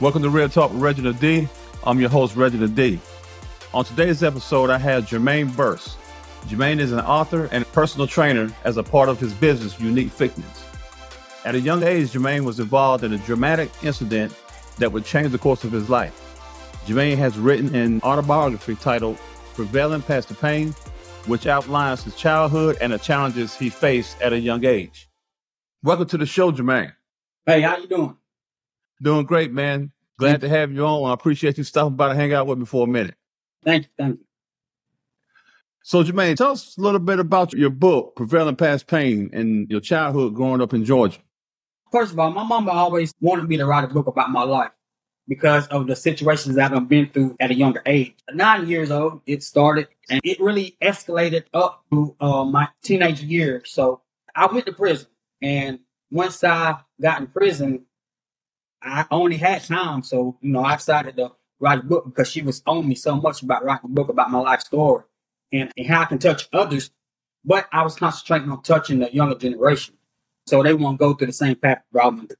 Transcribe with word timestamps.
Welcome 0.00 0.22
to 0.22 0.30
Real 0.30 0.48
Talk 0.48 0.72
with 0.72 0.80
Reginald 0.80 1.20
D. 1.20 1.46
I'm 1.84 2.00
your 2.00 2.08
host, 2.08 2.34
Reginald 2.34 2.74
D. 2.74 2.98
On 3.74 3.84
today's 3.84 4.22
episode, 4.22 4.70
I 4.70 4.78
have 4.78 5.04
Jermaine 5.04 5.54
Burse. 5.54 5.94
Jermaine 6.46 6.80
is 6.80 6.92
an 6.92 7.00
author 7.00 7.50
and 7.52 7.70
personal 7.72 8.06
trainer 8.06 8.50
as 8.64 8.78
a 8.78 8.82
part 8.82 9.10
of 9.10 9.20
his 9.20 9.34
business, 9.34 9.78
Unique 9.78 10.10
Fitness. 10.10 10.64
At 11.44 11.54
a 11.54 11.60
young 11.60 11.82
age, 11.82 12.12
Jermaine 12.12 12.44
was 12.44 12.60
involved 12.60 13.04
in 13.04 13.12
a 13.12 13.18
dramatic 13.18 13.70
incident 13.82 14.34
that 14.78 14.90
would 14.90 15.04
change 15.04 15.32
the 15.32 15.38
course 15.38 15.64
of 15.64 15.72
his 15.72 15.90
life. 15.90 16.14
Jermaine 16.86 17.18
has 17.18 17.36
written 17.36 17.74
an 17.74 18.00
autobiography 18.00 18.76
titled 18.76 19.18
Prevailing 19.52 20.00
Past 20.00 20.28
the 20.28 20.34
Pain, 20.34 20.70
which 21.26 21.46
outlines 21.46 22.04
his 22.04 22.16
childhood 22.16 22.78
and 22.80 22.94
the 22.94 22.98
challenges 22.98 23.54
he 23.54 23.68
faced 23.68 24.18
at 24.22 24.32
a 24.32 24.40
young 24.40 24.64
age. 24.64 25.10
Welcome 25.82 26.06
to 26.06 26.16
the 26.16 26.24
show, 26.24 26.52
Jermaine. 26.52 26.94
Hey, 27.44 27.60
how 27.60 27.76
you 27.76 27.86
doing? 27.86 28.16
Doing 29.02 29.26
great, 29.26 29.52
man. 29.52 29.92
Glad 30.18 30.42
to 30.42 30.48
have 30.48 30.72
you 30.72 30.84
on. 30.84 31.10
I 31.10 31.14
appreciate 31.14 31.56
you 31.56 31.64
stopping 31.64 31.96
by 31.96 32.08
to 32.08 32.14
hang 32.14 32.34
out 32.34 32.46
with 32.46 32.58
me 32.58 32.66
for 32.66 32.84
a 32.84 32.90
minute. 32.90 33.14
Thank 33.64 33.84
you, 33.84 33.90
thank 33.98 34.18
you. 34.18 34.24
So, 35.82 36.04
Jermaine, 36.04 36.36
tell 36.36 36.52
us 36.52 36.76
a 36.76 36.80
little 36.80 37.00
bit 37.00 37.18
about 37.18 37.54
your 37.54 37.70
book, 37.70 38.14
Prevailing 38.16 38.56
Past 38.56 38.86
Pain, 38.86 39.30
and 39.32 39.70
your 39.70 39.80
childhood 39.80 40.34
growing 40.34 40.60
up 40.60 40.74
in 40.74 40.84
Georgia. 40.84 41.18
First 41.90 42.12
of 42.12 42.18
all, 42.18 42.30
my 42.30 42.44
mama 42.44 42.70
always 42.70 43.14
wanted 43.20 43.48
me 43.48 43.56
to 43.56 43.66
write 43.66 43.84
a 43.84 43.88
book 43.88 44.06
about 44.06 44.30
my 44.30 44.42
life 44.42 44.70
because 45.26 45.66
of 45.68 45.86
the 45.86 45.96
situations 45.96 46.56
that 46.56 46.72
I've 46.72 46.88
been 46.88 47.08
through 47.08 47.36
at 47.40 47.50
a 47.50 47.54
younger 47.54 47.82
age. 47.86 48.14
At 48.28 48.36
nine 48.36 48.68
years 48.68 48.90
old, 48.90 49.22
it 49.26 49.42
started, 49.42 49.88
and 50.10 50.20
it 50.22 50.38
really 50.38 50.76
escalated 50.82 51.44
up 51.54 51.82
to 51.90 52.14
uh, 52.20 52.44
my 52.44 52.68
teenage 52.82 53.22
years. 53.22 53.70
So 53.70 54.02
I 54.34 54.46
went 54.46 54.66
to 54.66 54.72
prison, 54.72 55.08
and 55.40 55.78
once 56.10 56.44
I 56.44 56.76
got 57.00 57.20
in 57.20 57.28
prison, 57.28 57.86
I 58.82 59.06
only 59.10 59.36
had 59.36 59.64
time, 59.64 60.02
so 60.02 60.38
you 60.40 60.52
know, 60.52 60.62
I 60.64 60.76
decided 60.76 61.16
to 61.16 61.32
write 61.58 61.80
a 61.80 61.82
book 61.82 62.06
because 62.06 62.30
she 62.30 62.42
was 62.42 62.62
on 62.66 62.88
me 62.88 62.94
so 62.94 63.16
much 63.16 63.42
about 63.42 63.64
writing 63.64 63.90
a 63.90 63.94
book 63.94 64.08
about 64.08 64.30
my 64.30 64.38
life 64.38 64.60
story 64.60 65.04
and, 65.52 65.70
and 65.76 65.86
how 65.86 66.02
I 66.02 66.04
can 66.06 66.18
touch 66.18 66.48
others. 66.52 66.90
But 67.44 67.66
I 67.72 67.82
was 67.82 67.96
concentrating 67.96 68.50
on 68.50 68.62
touching 68.62 68.98
the 68.98 69.12
younger 69.12 69.36
generation, 69.36 69.96
so 70.46 70.62
they 70.62 70.74
won't 70.74 70.98
go 70.98 71.14
through 71.14 71.28
the 71.28 71.32
same 71.32 71.56
path 71.56 71.82
went 71.92 72.32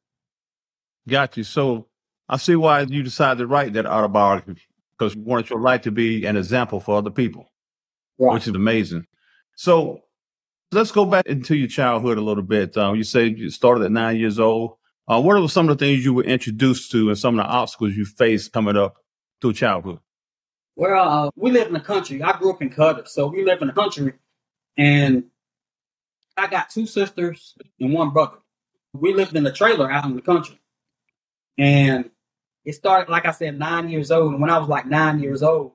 Got 1.09 1.37
you. 1.37 1.45
So 1.45 1.87
I 2.29 2.37
see 2.37 2.57
why 2.57 2.83
you 2.83 3.03
decided 3.03 3.39
to 3.41 3.47
write 3.47 3.73
that 3.75 3.87
autobiography 3.87 4.63
because 4.93 5.15
you 5.15 5.23
wanted 5.23 5.51
your 5.51 5.61
life 5.61 5.83
to 5.83 5.91
be 5.91 6.25
an 6.27 6.37
example 6.37 6.81
for 6.81 6.97
other 6.97 7.11
people, 7.11 7.51
Right. 8.19 8.35
which 8.35 8.47
is 8.47 8.55
amazing. 8.55 9.07
So 9.57 10.03
let's 10.73 10.93
go 10.93 11.05
back 11.05 11.27
into 11.27 11.57
your 11.57 11.69
childhood 11.69 12.19
a 12.19 12.23
little 12.23 12.43
bit. 12.43 12.77
Um, 12.77 12.97
you 12.97 13.05
say 13.05 13.27
you 13.27 13.51
started 13.51 13.85
at 13.85 13.93
nine 13.93 14.17
years 14.17 14.39
old. 14.39 14.77
Uh, 15.11 15.21
what 15.21 15.37
are 15.37 15.49
some 15.49 15.69
of 15.69 15.77
the 15.77 15.85
things 15.85 16.05
you 16.05 16.15
were 16.15 16.23
introduced 16.23 16.93
to 16.93 17.09
and 17.09 17.19
some 17.19 17.37
of 17.37 17.45
the 17.45 17.51
obstacles 17.51 17.97
you 17.97 18.05
faced 18.05 18.53
coming 18.53 18.77
up 18.77 18.95
through 19.41 19.53
childhood? 19.53 19.99
Well, 20.77 21.09
uh, 21.09 21.31
we 21.35 21.51
live 21.51 21.67
in 21.67 21.73
the 21.73 21.81
country. 21.81 22.23
I 22.23 22.39
grew 22.39 22.53
up 22.53 22.63
in 22.63 22.71
Cohutta, 22.71 23.09
so 23.09 23.27
we 23.27 23.45
live 23.45 23.61
in 23.61 23.67
the 23.67 23.75
country, 23.75 24.13
and 24.77 25.25
I 26.37 26.47
got 26.47 26.71
two 26.71 26.87
sisters 26.87 27.57
and 27.81 27.93
one 27.93 28.11
brother. 28.11 28.37
We 28.93 29.13
lived 29.13 29.35
in 29.35 29.45
a 29.45 29.53
trailer 29.53 29.91
out 29.91 30.05
in 30.05 30.15
the 30.15 30.23
country, 30.23 30.61
and 31.59 32.09
it 32.65 32.75
started 32.75 33.11
like 33.11 33.27
I 33.27 33.33
said, 33.33 33.59
nine 33.59 33.89
years 33.89 34.13
old. 34.13 34.35
And 34.35 34.41
when 34.41 34.51
I 34.51 34.59
was 34.59 34.69
like 34.69 34.87
nine 34.87 35.19
years 35.19 35.43
old, 35.43 35.73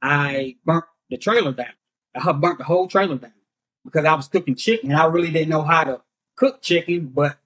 I 0.00 0.56
burnt 0.64 0.86
the 1.10 1.18
trailer 1.18 1.52
down. 1.52 1.74
I 2.14 2.32
burnt 2.32 2.58
the 2.58 2.64
whole 2.64 2.88
trailer 2.88 3.18
down 3.18 3.34
because 3.84 4.06
I 4.06 4.14
was 4.14 4.28
cooking 4.28 4.54
chicken. 4.54 4.90
And 4.90 4.98
I 4.98 5.04
really 5.04 5.30
didn't 5.30 5.50
know 5.50 5.62
how 5.62 5.84
to 5.84 6.00
cook 6.34 6.62
chicken, 6.62 7.08
but 7.08 7.36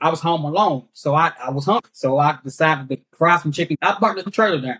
I 0.00 0.10
was 0.10 0.20
home 0.20 0.44
alone, 0.44 0.88
so 0.92 1.14
I, 1.14 1.32
I 1.42 1.50
was 1.50 1.64
hungry. 1.64 1.90
So 1.92 2.18
I 2.18 2.38
decided 2.44 2.88
to 2.88 3.00
fry 3.16 3.38
some 3.38 3.52
chicken. 3.52 3.76
I 3.82 3.96
burnt 3.98 4.24
the 4.24 4.30
trailer 4.30 4.60
down. 4.60 4.78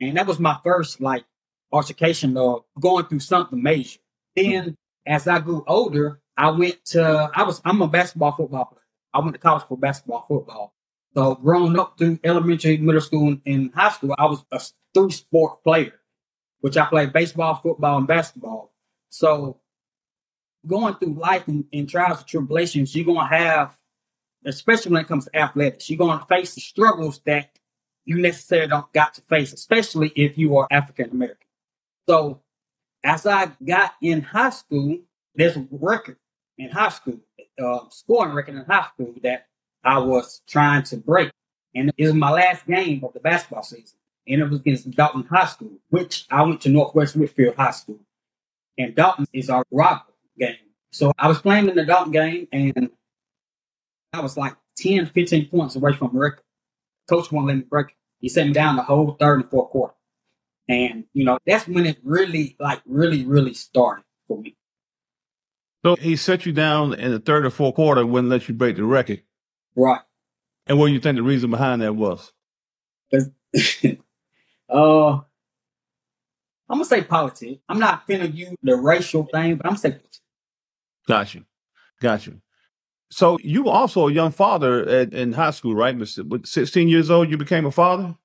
And 0.00 0.16
that 0.16 0.26
was 0.26 0.38
my 0.38 0.58
first 0.62 1.00
like 1.00 1.24
altercation 1.72 2.36
of 2.36 2.64
going 2.78 3.06
through 3.06 3.20
something 3.20 3.62
major. 3.62 3.98
Then 4.36 4.76
as 5.06 5.26
I 5.26 5.40
grew 5.40 5.64
older, 5.66 6.20
I 6.36 6.50
went 6.50 6.84
to 6.86 7.30
I 7.34 7.42
was 7.44 7.60
I'm 7.64 7.82
a 7.82 7.88
basketball 7.88 8.32
football 8.32 8.66
player. 8.66 8.82
I 9.14 9.20
went 9.20 9.32
to 9.32 9.38
college 9.38 9.64
for 9.68 9.78
basketball 9.78 10.26
football. 10.28 10.74
So 11.14 11.34
growing 11.34 11.78
up 11.78 11.98
through 11.98 12.20
elementary, 12.22 12.76
middle 12.76 13.00
school, 13.00 13.36
and 13.46 13.74
high 13.74 13.90
school, 13.90 14.14
I 14.18 14.26
was 14.26 14.44
a 14.52 14.60
three 14.94 15.10
sport 15.10 15.64
player, 15.64 15.94
which 16.60 16.76
I 16.76 16.84
played 16.86 17.12
baseball, 17.12 17.54
football, 17.56 17.98
and 17.98 18.06
basketball. 18.06 18.72
So 19.08 19.60
going 20.66 20.94
through 20.96 21.14
life 21.14 21.48
and, 21.48 21.64
and 21.72 21.88
trials 21.88 22.18
and 22.18 22.26
tribulations, 22.26 22.94
you're 22.94 23.06
gonna 23.06 23.26
have, 23.26 23.76
especially 24.48 24.92
when 24.92 25.02
it 25.02 25.08
comes 25.08 25.26
to 25.26 25.36
athletics, 25.36 25.88
you're 25.88 25.98
gonna 25.98 26.24
face 26.28 26.54
the 26.54 26.60
struggles 26.60 27.20
that 27.26 27.58
you 28.04 28.18
necessarily 28.18 28.68
don't 28.68 28.92
got 28.92 29.14
to 29.14 29.20
face, 29.22 29.52
especially 29.52 30.08
if 30.16 30.38
you 30.38 30.56
are 30.56 30.66
African 30.70 31.10
American. 31.10 31.46
So 32.08 32.40
as 33.04 33.26
I 33.26 33.50
got 33.64 33.94
in 34.02 34.22
high 34.22 34.50
school, 34.50 34.98
there's 35.34 35.56
a 35.56 35.66
record 35.70 36.16
in 36.56 36.70
high 36.70 36.88
school, 36.88 37.20
uh, 37.62 37.80
scoring 37.90 38.34
record 38.34 38.56
in 38.56 38.64
high 38.64 38.86
school 38.94 39.14
that 39.22 39.46
I 39.84 39.98
was 39.98 40.42
trying 40.48 40.82
to 40.84 40.96
break. 40.96 41.30
And 41.74 41.92
it 41.96 42.06
was 42.06 42.14
my 42.14 42.30
last 42.30 42.66
game 42.66 43.04
of 43.04 43.12
the 43.12 43.20
basketball 43.20 43.62
season. 43.62 43.98
And 44.26 44.40
it 44.40 44.50
was 44.50 44.60
against 44.60 44.90
Dalton 44.90 45.24
High 45.24 45.46
School, 45.46 45.78
which 45.90 46.26
I 46.30 46.42
went 46.42 46.60
to 46.62 46.68
Northwest 46.68 47.16
Whitfield 47.16 47.56
High 47.56 47.70
School. 47.70 48.00
And 48.76 48.94
Dalton 48.94 49.26
is 49.32 49.48
our 49.48 49.64
rival 49.70 50.14
game. 50.38 50.56
So 50.92 51.12
I 51.18 51.28
was 51.28 51.40
playing 51.40 51.68
in 51.68 51.76
the 51.76 51.84
Dalton 51.84 52.12
game 52.12 52.48
and 52.52 52.90
I 54.12 54.20
was 54.20 54.36
like 54.36 54.54
10, 54.76 55.06
15 55.06 55.48
points 55.48 55.76
away 55.76 55.92
from 55.92 56.16
record. 56.16 56.42
Coach 57.08 57.30
won't 57.32 57.46
let 57.46 57.56
me 57.56 57.62
break 57.62 57.88
it. 57.88 57.94
He 58.20 58.28
set 58.28 58.46
me 58.46 58.52
down 58.52 58.76
the 58.76 58.82
whole 58.82 59.16
third 59.18 59.40
and 59.40 59.50
fourth 59.50 59.70
quarter. 59.70 59.94
And, 60.68 61.04
you 61.14 61.24
know, 61.24 61.38
that's 61.46 61.66
when 61.66 61.86
it 61.86 61.98
really, 62.02 62.56
like, 62.60 62.82
really, 62.84 63.24
really 63.24 63.54
started 63.54 64.04
for 64.26 64.38
me. 64.40 64.56
So 65.84 65.96
he 65.96 66.16
set 66.16 66.44
you 66.44 66.52
down 66.52 66.94
in 66.94 67.12
the 67.12 67.20
third 67.20 67.46
or 67.46 67.50
fourth 67.50 67.76
quarter, 67.76 68.00
and 68.02 68.10
wouldn't 68.10 68.30
let 68.30 68.48
you 68.48 68.54
break 68.54 68.76
the 68.76 68.84
record. 68.84 69.22
Right. 69.76 70.00
And 70.66 70.78
what 70.78 70.88
do 70.88 70.92
you 70.92 71.00
think 71.00 71.16
the 71.16 71.22
reason 71.22 71.50
behind 71.50 71.82
that 71.82 71.94
was? 71.94 72.32
uh, 74.68 75.20
I'm 76.70 76.76
gonna 76.76 76.84
say 76.84 77.02
politics. 77.02 77.62
I'm 77.68 77.78
not 77.78 78.06
finna 78.06 78.34
use 78.34 78.54
the 78.62 78.76
racial 78.76 79.24
thing, 79.32 79.56
but 79.56 79.66
I'm 79.66 79.70
gonna 79.70 79.78
say 79.78 79.90
politics. 79.92 80.20
Got 81.06 81.34
you. 81.34 81.44
Got 82.00 82.26
you. 82.26 82.40
So 83.10 83.38
you 83.42 83.64
were 83.64 83.72
also 83.72 84.08
a 84.08 84.12
young 84.12 84.32
father 84.32 84.86
at, 84.88 85.14
in 85.14 85.32
high 85.32 85.50
school, 85.50 85.74
right? 85.74 85.96
With 85.96 86.16
with 86.18 86.46
16 86.46 86.88
years 86.88 87.10
old, 87.10 87.30
you 87.30 87.36
became 87.36 87.64
a 87.64 87.70
father? 87.70 88.16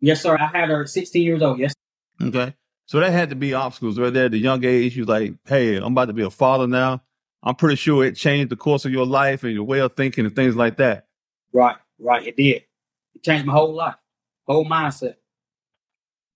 Yes, 0.00 0.22
sir. 0.22 0.36
I 0.36 0.46
had 0.46 0.68
her 0.68 0.86
16 0.86 1.22
years 1.22 1.42
old. 1.42 1.58
Yes. 1.58 1.74
Okay. 2.20 2.54
So 2.86 3.00
that 3.00 3.12
had 3.12 3.30
to 3.30 3.36
be 3.36 3.54
obstacles 3.54 3.98
right 3.98 4.12
there 4.12 4.26
at 4.26 4.32
the 4.32 4.38
young 4.38 4.64
age. 4.64 4.96
You 4.96 5.04
like, 5.04 5.34
hey, 5.46 5.76
I'm 5.76 5.92
about 5.92 6.06
to 6.06 6.12
be 6.12 6.22
a 6.22 6.30
father 6.30 6.66
now. 6.66 7.02
I'm 7.42 7.54
pretty 7.54 7.76
sure 7.76 8.04
it 8.04 8.16
changed 8.16 8.50
the 8.50 8.56
course 8.56 8.84
of 8.84 8.92
your 8.92 9.06
life 9.06 9.44
and 9.44 9.52
your 9.52 9.64
way 9.64 9.80
of 9.80 9.94
thinking 9.96 10.26
and 10.26 10.34
things 10.34 10.56
like 10.56 10.76
that. 10.78 11.06
Right. 11.52 11.76
Right. 11.98 12.26
It 12.26 12.36
did. 12.36 12.64
It 13.14 13.22
changed 13.22 13.46
my 13.46 13.52
whole 13.52 13.74
life, 13.74 13.94
whole 14.46 14.64
mindset. 14.64 15.16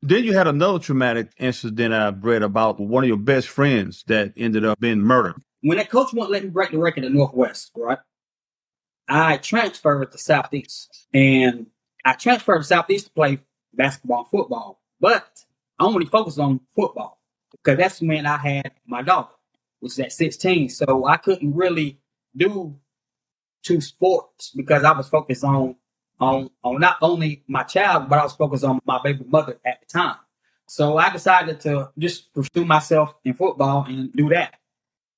Then 0.02 0.24
you 0.24 0.34
had 0.34 0.46
another 0.46 0.78
traumatic 0.78 1.30
incident 1.38 1.92
I've 1.92 2.24
read 2.24 2.42
about 2.42 2.78
one 2.78 3.02
of 3.02 3.08
your 3.08 3.16
best 3.16 3.48
friends 3.48 4.04
that 4.06 4.32
ended 4.36 4.64
up 4.64 4.78
being 4.78 5.00
murdered. 5.00 5.42
When 5.66 5.78
that 5.78 5.90
coach 5.90 6.14
won't 6.14 6.30
let 6.30 6.44
me 6.44 6.50
break 6.50 6.70
the 6.70 6.78
record 6.78 7.04
at 7.04 7.10
Northwest, 7.10 7.72
right? 7.74 7.98
I 9.08 9.38
transferred 9.38 10.12
to 10.12 10.16
Southeast, 10.16 11.08
and 11.12 11.66
I 12.04 12.12
transferred 12.12 12.58
to 12.58 12.64
Southeast 12.64 13.06
to 13.06 13.10
play 13.10 13.40
basketball 13.74 14.20
and 14.20 14.28
football, 14.28 14.80
but 15.00 15.26
I 15.76 15.84
only 15.84 16.06
focused 16.06 16.38
on 16.38 16.60
football 16.72 17.20
because 17.50 17.78
that's 17.78 18.00
when 18.00 18.26
I 18.26 18.36
had 18.36 18.70
my 18.86 19.02
daughter, 19.02 19.34
which 19.80 19.94
is 19.94 19.98
at 19.98 20.12
16. 20.12 20.68
So 20.68 21.04
I 21.04 21.16
couldn't 21.16 21.52
really 21.52 21.98
do 22.36 22.78
two 23.64 23.80
sports 23.80 24.52
because 24.54 24.84
I 24.84 24.92
was 24.92 25.08
focused 25.08 25.42
on 25.42 25.74
on 26.20 26.48
on 26.62 26.78
not 26.78 26.98
only 27.02 27.42
my 27.48 27.64
child, 27.64 28.08
but 28.08 28.20
I 28.20 28.22
was 28.22 28.36
focused 28.36 28.62
on 28.62 28.78
my 28.86 29.00
baby 29.02 29.24
mother 29.26 29.58
at 29.66 29.80
the 29.80 29.86
time. 29.86 30.18
So 30.68 30.96
I 30.96 31.10
decided 31.10 31.58
to 31.62 31.90
just 31.98 32.32
pursue 32.32 32.64
myself 32.64 33.16
in 33.24 33.34
football 33.34 33.84
and 33.88 34.12
do 34.12 34.28
that. 34.28 34.60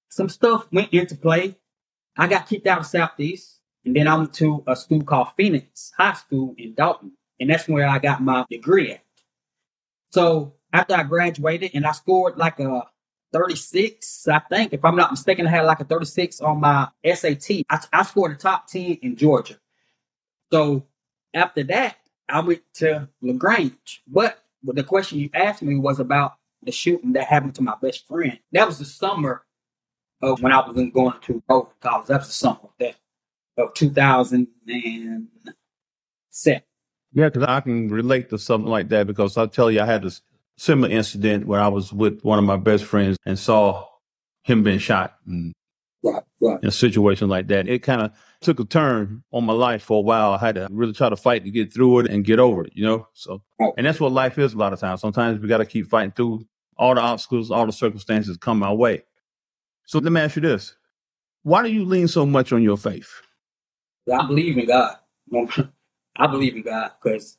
Some 0.08 0.28
stuff 0.28 0.68
went 0.72 0.92
into 0.92 1.16
play. 1.16 1.56
I 2.16 2.26
got 2.26 2.48
kicked 2.48 2.66
out 2.66 2.80
of 2.80 2.86
Southeast, 2.86 3.60
and 3.84 3.94
then 3.94 4.08
I 4.08 4.16
went 4.16 4.34
to 4.34 4.64
a 4.66 4.76
school 4.76 5.02
called 5.04 5.28
Phoenix 5.36 5.92
High 5.96 6.14
School 6.14 6.54
in 6.58 6.74
Dalton, 6.74 7.12
and 7.40 7.50
that's 7.50 7.68
where 7.68 7.86
I 7.88 7.98
got 7.98 8.22
my 8.22 8.44
degree 8.50 8.92
at. 8.92 9.02
So 10.12 10.54
after 10.72 10.94
I 10.94 11.02
graduated 11.04 11.72
and 11.74 11.86
I 11.86 11.92
scored 11.92 12.36
like 12.36 12.60
a 12.60 12.84
36, 13.32 14.28
I 14.28 14.38
think, 14.50 14.72
if 14.72 14.84
I'm 14.84 14.96
not 14.96 15.10
mistaken, 15.10 15.46
I 15.46 15.50
had 15.50 15.66
like 15.66 15.80
a 15.80 15.84
36 15.84 16.40
on 16.40 16.60
my 16.60 16.88
SAT. 17.04 17.62
I, 17.70 17.80
I 17.92 18.02
scored 18.02 18.32
a 18.32 18.36
top 18.36 18.66
10 18.68 18.98
in 19.02 19.16
Georgia. 19.16 19.56
So 20.52 20.86
after 21.34 21.62
that, 21.64 21.96
I 22.28 22.40
went 22.40 22.62
to 22.74 23.08
LaGrange. 23.22 24.02
But 24.06 24.42
the 24.62 24.84
question 24.84 25.18
you 25.18 25.30
asked 25.34 25.62
me 25.62 25.76
was 25.76 26.00
about 26.00 26.34
the 26.62 26.72
shooting 26.72 27.12
that 27.12 27.26
happened 27.26 27.54
to 27.56 27.62
my 27.62 27.74
best 27.80 28.06
friend. 28.06 28.38
That 28.52 28.66
was 28.66 28.78
the 28.78 28.84
summer 28.84 29.44
of 30.22 30.42
when 30.42 30.52
I 30.52 30.66
was 30.68 30.76
going 30.92 31.12
to 31.22 31.42
College. 31.48 31.68
That 31.82 32.06
was 32.08 32.26
the 32.28 32.32
summer 32.32 32.58
of 32.64 32.70
that 32.80 32.96
of 33.56 33.74
2007. 33.74 35.28
Yeah, 37.12 37.28
because 37.30 37.42
I 37.44 37.60
can 37.60 37.88
relate 37.88 38.30
to 38.30 38.38
something 38.38 38.70
like 38.70 38.88
that 38.90 39.06
because 39.06 39.36
I'll 39.36 39.48
tell 39.48 39.70
you, 39.70 39.80
I 39.80 39.86
had 39.86 40.02
this 40.02 40.20
similar 40.56 40.90
incident 40.92 41.46
where 41.46 41.60
I 41.60 41.68
was 41.68 41.92
with 41.92 42.22
one 42.22 42.38
of 42.38 42.44
my 42.44 42.56
best 42.56 42.84
friends 42.84 43.16
and 43.24 43.38
saw 43.38 43.86
him 44.44 44.62
being 44.62 44.78
shot. 44.78 45.16
And 45.26 45.52
Right, 46.02 46.22
right. 46.40 46.60
in 46.62 46.68
a 46.68 46.72
situation 46.72 47.28
like 47.28 47.48
that. 47.48 47.66
It 47.68 47.80
kind 47.82 48.02
of 48.02 48.12
took 48.40 48.60
a 48.60 48.64
turn 48.64 49.24
on 49.32 49.44
my 49.44 49.52
life 49.52 49.82
for 49.82 49.98
a 49.98 50.02
while. 50.02 50.32
I 50.32 50.38
had 50.38 50.54
to 50.54 50.68
really 50.70 50.92
try 50.92 51.08
to 51.08 51.16
fight 51.16 51.42
to 51.44 51.50
get 51.50 51.72
through 51.74 52.00
it 52.00 52.10
and 52.10 52.24
get 52.24 52.38
over 52.38 52.62
it, 52.64 52.72
you 52.74 52.84
know? 52.86 53.08
So, 53.14 53.42
Right. 53.58 53.72
and 53.76 53.84
that's 53.84 53.98
what 53.98 54.12
life 54.12 54.38
is 54.38 54.54
a 54.54 54.58
lot 54.58 54.72
of 54.72 54.78
times. 54.78 55.00
Sometimes 55.00 55.40
we 55.40 55.48
got 55.48 55.58
to 55.58 55.66
keep 55.66 55.88
fighting 55.88 56.12
through 56.12 56.46
all 56.76 56.94
the 56.94 57.00
obstacles, 57.00 57.50
all 57.50 57.66
the 57.66 57.72
circumstances 57.72 58.36
come 58.36 58.62
our 58.62 58.74
way. 58.76 59.02
So 59.88 60.00
let 60.00 60.12
me 60.12 60.20
ask 60.20 60.36
you 60.36 60.42
this. 60.42 60.74
Why 61.44 61.62
do 61.62 61.72
you 61.72 61.86
lean 61.86 62.08
so 62.08 62.26
much 62.26 62.52
on 62.52 62.62
your 62.62 62.76
faith? 62.76 63.08
I 64.12 64.26
believe 64.26 64.58
in 64.58 64.66
God. 64.66 64.96
I 66.16 66.26
believe 66.26 66.56
in 66.56 66.62
God 66.62 66.90
because 67.02 67.38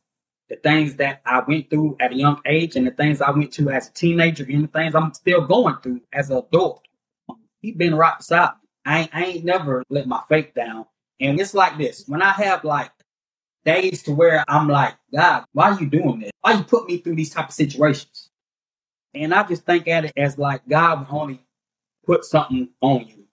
the 0.50 0.56
things 0.56 0.96
that 0.96 1.22
I 1.28 1.44
went 1.48 1.70
through 1.70 1.98
at 2.00 2.12
a 2.12 2.16
young 2.16 2.42
age 2.48 2.76
and 2.76 2.88
the 2.88 2.92
things 2.92 3.22
I 3.22 3.30
went 3.30 3.52
to 3.54 3.70
as 3.70 3.90
a 3.90 3.94
teenager 3.94 4.48
and 4.50 4.64
the 4.64 4.68
things 4.68 4.96
I'm 4.96 5.14
still 5.14 5.46
going 5.46 5.76
through 5.84 6.02
as 6.12 6.32
an 6.32 6.38
adult, 6.38 6.82
He 7.62 7.72
been 7.72 7.94
right 7.94 8.18
beside 8.18 8.54
me. 8.54 8.70
I 8.84 9.00
ain't, 9.02 9.10
I 9.14 9.26
ain't 9.26 9.46
never 9.46 9.84
let 9.92 10.08
my 10.08 10.24
faith 10.28 10.56
down. 10.56 10.88
And 11.20 11.40
it's 11.40 11.54
like 11.54 11.78
this 11.78 12.06
when 12.08 12.24
I 12.24 12.32
have 12.32 12.64
like 12.64 12.90
days 13.64 14.02
to 14.04 14.12
where 14.12 14.44
I'm 14.48 14.68
like, 14.68 14.96
God, 15.14 15.46
why 15.54 15.70
are 15.70 15.80
you 15.80 15.88
doing 15.88 16.22
this? 16.22 16.32
Why 16.42 16.54
you 16.54 16.64
put 16.64 16.88
me 16.88 16.98
through 16.98 17.16
these 17.16 17.30
type 17.30 17.50
of 17.50 17.54
situations? 17.54 18.32
And 19.14 19.36
I 19.36 19.44
just 19.44 19.68
think 19.68 19.88
at 19.88 20.06
it 20.06 20.14
as 20.18 20.40
like 20.40 20.68
God 20.68 21.08
will 21.08 21.20
only 21.20 21.42
put 22.10 22.26
something 22.26 22.68
on 22.82 23.08
you, 23.08 23.24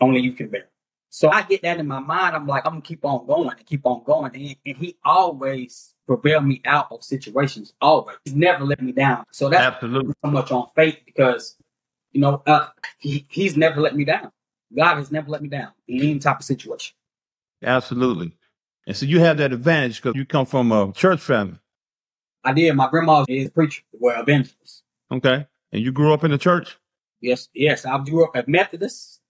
only 0.00 0.20
you 0.20 0.32
can 0.32 0.48
bear. 0.48 0.68
So 1.08 1.30
I 1.30 1.42
get 1.42 1.62
that 1.62 1.78
in 1.78 1.86
my 1.86 2.00
mind. 2.00 2.34
I'm 2.34 2.48
like, 2.48 2.66
I'm 2.66 2.72
gonna 2.72 2.82
keep 2.82 3.04
on 3.04 3.24
going 3.26 3.48
and 3.48 3.64
keep 3.64 3.86
on 3.86 4.02
going. 4.02 4.34
And, 4.34 4.56
and 4.66 4.76
he 4.76 4.96
always 5.04 5.94
prevail 6.08 6.40
me 6.40 6.60
out 6.64 6.88
of 6.90 7.04
situations. 7.04 7.74
Always. 7.80 8.16
He's 8.24 8.34
never 8.34 8.64
let 8.64 8.82
me 8.82 8.90
down. 8.90 9.24
So 9.30 9.48
that's 9.48 9.76
Absolutely. 9.76 10.14
so 10.24 10.30
much 10.32 10.50
on 10.50 10.66
faith 10.74 10.98
because, 11.06 11.56
you 12.10 12.20
know, 12.20 12.42
uh, 12.48 12.66
he, 12.98 13.24
he's 13.30 13.56
never 13.56 13.80
let 13.80 13.94
me 13.94 14.04
down. 14.04 14.32
God 14.76 14.96
has 14.96 15.12
never 15.12 15.30
let 15.30 15.40
me 15.40 15.48
down 15.48 15.70
in 15.86 16.00
any 16.00 16.18
type 16.18 16.40
of 16.40 16.44
situation. 16.44 16.96
Absolutely. 17.62 18.32
And 18.88 18.96
so 18.96 19.06
you 19.06 19.20
have 19.20 19.36
that 19.36 19.52
advantage 19.52 20.02
because 20.02 20.16
you 20.16 20.26
come 20.26 20.46
from 20.46 20.72
a 20.72 20.92
church 20.92 21.20
family. 21.20 21.58
I 22.42 22.52
did. 22.52 22.74
My 22.74 22.90
grandma 22.90 23.24
is 23.28 23.46
a 23.46 23.50
preacher, 23.52 23.82
well, 23.92 24.20
evangelist. 24.20 24.82
Okay. 25.12 25.46
And 25.70 25.82
you 25.82 25.92
grew 25.92 26.12
up 26.12 26.24
in 26.24 26.32
the 26.32 26.38
church? 26.38 26.76
Yes, 27.24 27.48
yes. 27.54 27.86
I 27.86 27.98
grew 28.04 28.22
up 28.24 28.36
at 28.36 28.48
Methodist, 28.48 29.20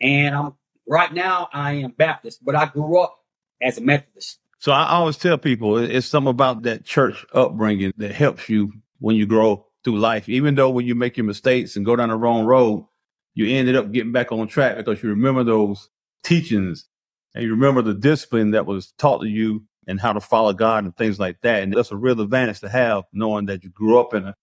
and 0.00 0.34
I'm 0.34 0.54
right 0.86 1.12
now 1.12 1.48
I 1.52 1.72
am 1.72 1.90
Baptist, 1.90 2.44
but 2.44 2.54
I 2.54 2.66
grew 2.66 3.00
up 3.00 3.18
as 3.60 3.76
a 3.76 3.80
Methodist. 3.80 4.38
So 4.60 4.70
I 4.70 4.88
always 4.90 5.16
tell 5.16 5.36
people 5.36 5.78
it's 5.78 6.06
something 6.06 6.30
about 6.30 6.62
that 6.62 6.84
church 6.84 7.26
upbringing 7.34 7.92
that 7.96 8.12
helps 8.12 8.48
you 8.48 8.72
when 9.00 9.16
you 9.16 9.26
grow 9.26 9.66
through 9.82 9.98
life. 9.98 10.28
Even 10.28 10.54
though 10.54 10.70
when 10.70 10.86
you 10.86 10.94
make 10.94 11.16
your 11.16 11.26
mistakes 11.26 11.74
and 11.74 11.84
go 11.84 11.96
down 11.96 12.10
the 12.10 12.16
wrong 12.16 12.44
road, 12.44 12.86
you 13.34 13.48
ended 13.48 13.74
up 13.74 13.90
getting 13.90 14.12
back 14.12 14.30
on 14.30 14.46
track 14.46 14.76
because 14.76 15.02
you 15.02 15.08
remember 15.08 15.42
those 15.42 15.88
teachings 16.22 16.86
and 17.34 17.42
you 17.42 17.50
remember 17.50 17.82
the 17.82 17.94
discipline 17.94 18.52
that 18.52 18.66
was 18.66 18.92
taught 18.92 19.22
to 19.22 19.28
you 19.28 19.64
and 19.88 20.00
how 20.00 20.12
to 20.12 20.20
follow 20.20 20.52
God 20.52 20.84
and 20.84 20.96
things 20.96 21.18
like 21.18 21.40
that. 21.40 21.64
And 21.64 21.72
that's 21.72 21.90
a 21.90 21.96
real 21.96 22.20
advantage 22.20 22.60
to 22.60 22.68
have 22.68 23.04
knowing 23.12 23.46
that 23.46 23.64
you 23.64 23.70
grew 23.70 23.98
up 23.98 24.14
in 24.14 24.26
a 24.26 24.36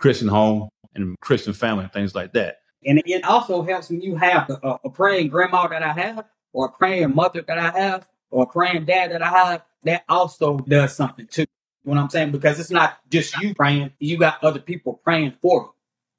Christian 0.00 0.28
home 0.28 0.70
and 0.94 1.18
Christian 1.20 1.52
family 1.52 1.84
and 1.84 1.92
things 1.92 2.14
like 2.14 2.32
that. 2.32 2.60
And 2.84 3.02
it 3.04 3.24
also 3.24 3.62
helps 3.62 3.90
when 3.90 4.00
you 4.00 4.16
have 4.16 4.48
a, 4.48 4.78
a 4.84 4.90
praying 4.90 5.28
grandma 5.28 5.68
that 5.68 5.82
I 5.82 5.92
have, 5.92 6.24
or 6.52 6.66
a 6.66 6.72
praying 6.72 7.14
mother 7.14 7.42
that 7.46 7.58
I 7.58 7.70
have, 7.78 8.08
or 8.30 8.44
a 8.44 8.46
praying 8.46 8.86
dad 8.86 9.12
that 9.12 9.22
I 9.22 9.28
have. 9.28 9.62
That 9.84 10.04
also 10.08 10.58
does 10.58 10.96
something 10.96 11.26
too. 11.26 11.42
You 11.42 11.46
know 11.84 11.92
what 11.92 11.98
I'm 11.98 12.10
saying? 12.10 12.32
Because 12.32 12.58
it's 12.58 12.70
not 12.70 12.98
just 13.10 13.36
you 13.38 13.54
praying; 13.54 13.92
you 13.98 14.18
got 14.18 14.42
other 14.42 14.60
people 14.60 14.94
praying 15.04 15.34
for 15.42 15.72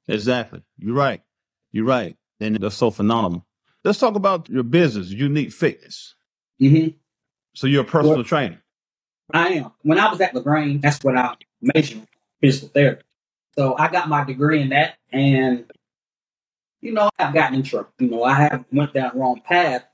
you. 0.08 0.14
Exactly. 0.14 0.62
You're 0.78 0.94
right. 0.94 1.22
You're 1.72 1.84
right. 1.84 2.16
And 2.40 2.56
that's 2.56 2.76
so 2.76 2.90
phenomenal. 2.90 3.46
Let's 3.84 3.98
talk 3.98 4.14
about 4.14 4.48
your 4.48 4.62
business, 4.62 5.10
Unique 5.10 5.52
Fitness. 5.52 6.14
Mm-hmm. 6.60 6.96
So 7.54 7.66
you're 7.66 7.82
a 7.82 7.86
personal 7.86 8.16
Well- 8.16 8.24
trainer. 8.24 8.62
I 9.34 9.48
am. 9.48 9.72
When 9.82 9.98
I 9.98 10.10
was 10.10 10.20
at 10.20 10.34
LaGrange, 10.34 10.82
that's 10.82 11.02
what 11.02 11.16
I 11.16 11.34
majored 11.60 12.06
physical 12.40 12.68
therapy. 12.68 13.02
So 13.54 13.76
I 13.78 13.88
got 13.88 14.08
my 14.08 14.24
degree 14.24 14.62
in 14.62 14.70
that, 14.70 14.96
and 15.12 15.70
you 16.80 16.92
know, 16.92 17.10
I've 17.18 17.34
gotten 17.34 17.56
in 17.56 17.62
trouble. 17.62 17.90
You 17.98 18.08
know, 18.10 18.24
I 18.24 18.34
have 18.34 18.64
went 18.72 18.94
down 18.94 19.18
wrong 19.18 19.40
path. 19.44 19.84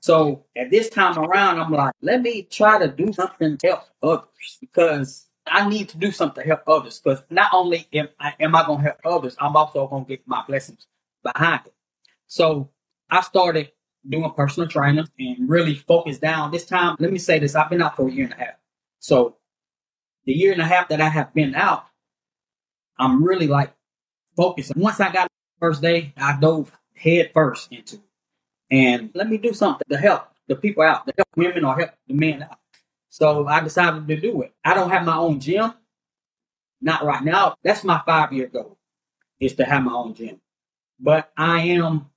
So 0.00 0.44
at 0.56 0.70
this 0.70 0.88
time 0.90 1.18
around, 1.18 1.60
I'm 1.60 1.72
like, 1.72 1.94
let 2.02 2.22
me 2.22 2.42
try 2.42 2.78
to 2.78 2.88
do 2.88 3.12
something 3.12 3.58
to 3.58 3.66
help 3.66 3.84
others 4.02 4.58
because 4.60 5.26
I 5.46 5.68
need 5.68 5.88
to 5.90 5.98
do 5.98 6.12
something 6.12 6.42
to 6.42 6.48
help 6.48 6.62
others. 6.66 7.00
Because 7.00 7.22
not 7.30 7.50
only 7.52 7.88
am 7.92 8.08
I, 8.20 8.34
am 8.40 8.54
I 8.54 8.64
going 8.64 8.78
to 8.78 8.84
help 8.84 9.00
others, 9.04 9.36
I'm 9.40 9.56
also 9.56 9.86
going 9.88 10.04
to 10.04 10.08
get 10.08 10.22
my 10.26 10.44
blessings 10.46 10.86
behind 11.22 11.62
it. 11.66 11.74
So 12.28 12.70
I 13.10 13.22
started 13.22 13.72
doing 14.08 14.32
personal 14.32 14.68
training 14.68 15.08
and 15.18 15.48
really 15.48 15.74
focused 15.74 16.20
down. 16.20 16.52
This 16.52 16.66
time, 16.66 16.96
let 17.00 17.12
me 17.12 17.18
say 17.18 17.40
this: 17.40 17.56
I've 17.56 17.70
been 17.70 17.82
out 17.82 17.96
for 17.96 18.08
a 18.08 18.12
year 18.12 18.24
and 18.26 18.34
a 18.34 18.38
half. 18.38 18.54
So 19.00 19.36
the 20.26 20.34
year 20.34 20.52
and 20.52 20.62
a 20.62 20.66
half 20.66 20.88
that 20.90 21.00
I 21.00 21.08
have 21.08 21.34
been 21.34 21.56
out, 21.56 21.86
I'm 22.98 23.22
really 23.22 23.46
like 23.46 23.72
focused. 24.36 24.76
Once 24.76 25.00
I 25.00 25.12
got 25.12 25.28
first 25.58 25.82
day, 25.82 26.12
I 26.16 26.38
dove 26.40 26.76
head 26.94 27.30
first 27.32 27.72
into 27.72 27.96
it. 27.96 28.02
And 28.70 29.10
let 29.14 29.28
me 29.28 29.38
do 29.38 29.52
something 29.52 29.86
to 29.88 29.96
help 29.96 30.28
the 30.46 30.56
people 30.56 30.82
out, 30.82 31.06
to 31.06 31.14
help 31.16 31.28
women 31.36 31.64
or 31.64 31.76
help 31.76 31.90
the 32.06 32.14
men 32.14 32.42
out. 32.42 32.58
So 33.08 33.46
I 33.46 33.60
decided 33.60 34.06
to 34.06 34.20
do 34.20 34.42
it. 34.42 34.52
I 34.64 34.74
don't 34.74 34.90
have 34.90 35.04
my 35.04 35.16
own 35.16 35.40
gym. 35.40 35.72
Not 36.80 37.04
right 37.04 37.24
now. 37.24 37.56
That's 37.62 37.82
my 37.84 38.00
five 38.04 38.32
year 38.32 38.46
goal 38.46 38.78
is 39.40 39.54
to 39.54 39.64
have 39.64 39.82
my 39.82 39.92
own 39.92 40.14
gym. 40.14 40.40
But 41.00 41.32
I 41.36 41.60
am 41.60 42.10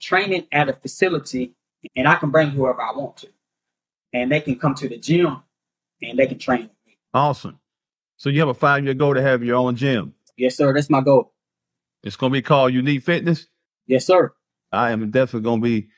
training 0.00 0.46
at 0.52 0.68
a 0.68 0.72
facility 0.72 1.54
and 1.94 2.08
I 2.08 2.16
can 2.16 2.30
bring 2.30 2.50
whoever 2.50 2.80
I 2.80 2.92
want 2.92 3.18
to. 3.18 3.28
And 4.12 4.32
they 4.32 4.40
can 4.40 4.58
come 4.58 4.74
to 4.76 4.88
the 4.88 4.98
gym 4.98 5.42
and 6.02 6.18
they 6.18 6.26
can 6.26 6.38
train 6.38 6.62
with 6.62 6.86
me. 6.86 6.98
Awesome. 7.12 7.58
So 8.16 8.30
you 8.30 8.40
have 8.40 8.48
a 8.48 8.54
five 8.54 8.84
year 8.84 8.94
goal 8.94 9.14
to 9.14 9.22
have 9.22 9.44
your 9.44 9.56
own 9.56 9.76
gym. 9.76 10.14
Yes, 10.38 10.56
sir. 10.56 10.72
That's 10.72 10.88
my 10.88 11.00
goal. 11.00 11.32
It's 12.02 12.16
going 12.16 12.32
to 12.32 12.38
be 12.38 12.42
called 12.42 12.72
Unique 12.72 13.02
Fitness. 13.02 13.48
Yes, 13.86 14.06
sir. 14.06 14.32
I 14.72 14.92
am 14.92 15.10
definitely 15.10 15.44
going 15.44 15.60
to 15.60 15.64
be 15.64 15.88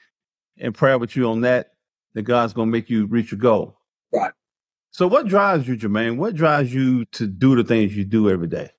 in 0.56 0.72
prayer 0.72 0.98
with 0.98 1.14
you 1.14 1.28
on 1.28 1.42
that, 1.42 1.74
that 2.14 2.22
God's 2.22 2.54
going 2.54 2.68
to 2.68 2.72
make 2.72 2.88
you 2.88 3.06
reach 3.06 3.32
your 3.32 3.40
goal. 3.40 3.76
Right. 4.12 4.32
So 4.92 5.06
what 5.06 5.28
drives 5.28 5.68
you, 5.68 5.76
Jermaine? 5.76 6.16
What 6.16 6.34
drives 6.34 6.72
you 6.72 7.04
to 7.12 7.26
do 7.26 7.54
the 7.54 7.64
things 7.64 7.96
you 7.96 8.04
do 8.04 8.30
every 8.30 8.48
day? 8.48 8.70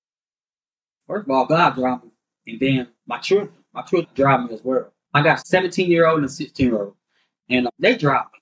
First 1.07 1.25
of 1.25 1.31
all, 1.31 1.45
God 1.45 1.75
drives 1.75 2.03
me. 2.03 2.09
And 2.47 2.59
then 2.59 2.88
my 3.05 3.19
children, 3.19 3.51
my 3.74 3.83
children 3.83 4.09
drive 4.15 4.50
me 4.50 4.55
as 4.55 4.63
well. 4.63 4.91
I 5.13 5.21
got 5.21 5.39
a 5.39 5.45
17 5.45 5.91
year 5.91 6.07
old 6.07 6.17
and 6.17 6.25
a 6.25 6.29
16 6.29 6.65
year 6.65 6.81
old. 6.81 6.95
And 7.50 7.67
uh, 7.67 7.71
they 7.77 7.95
drive 7.95 8.25
me 8.33 8.39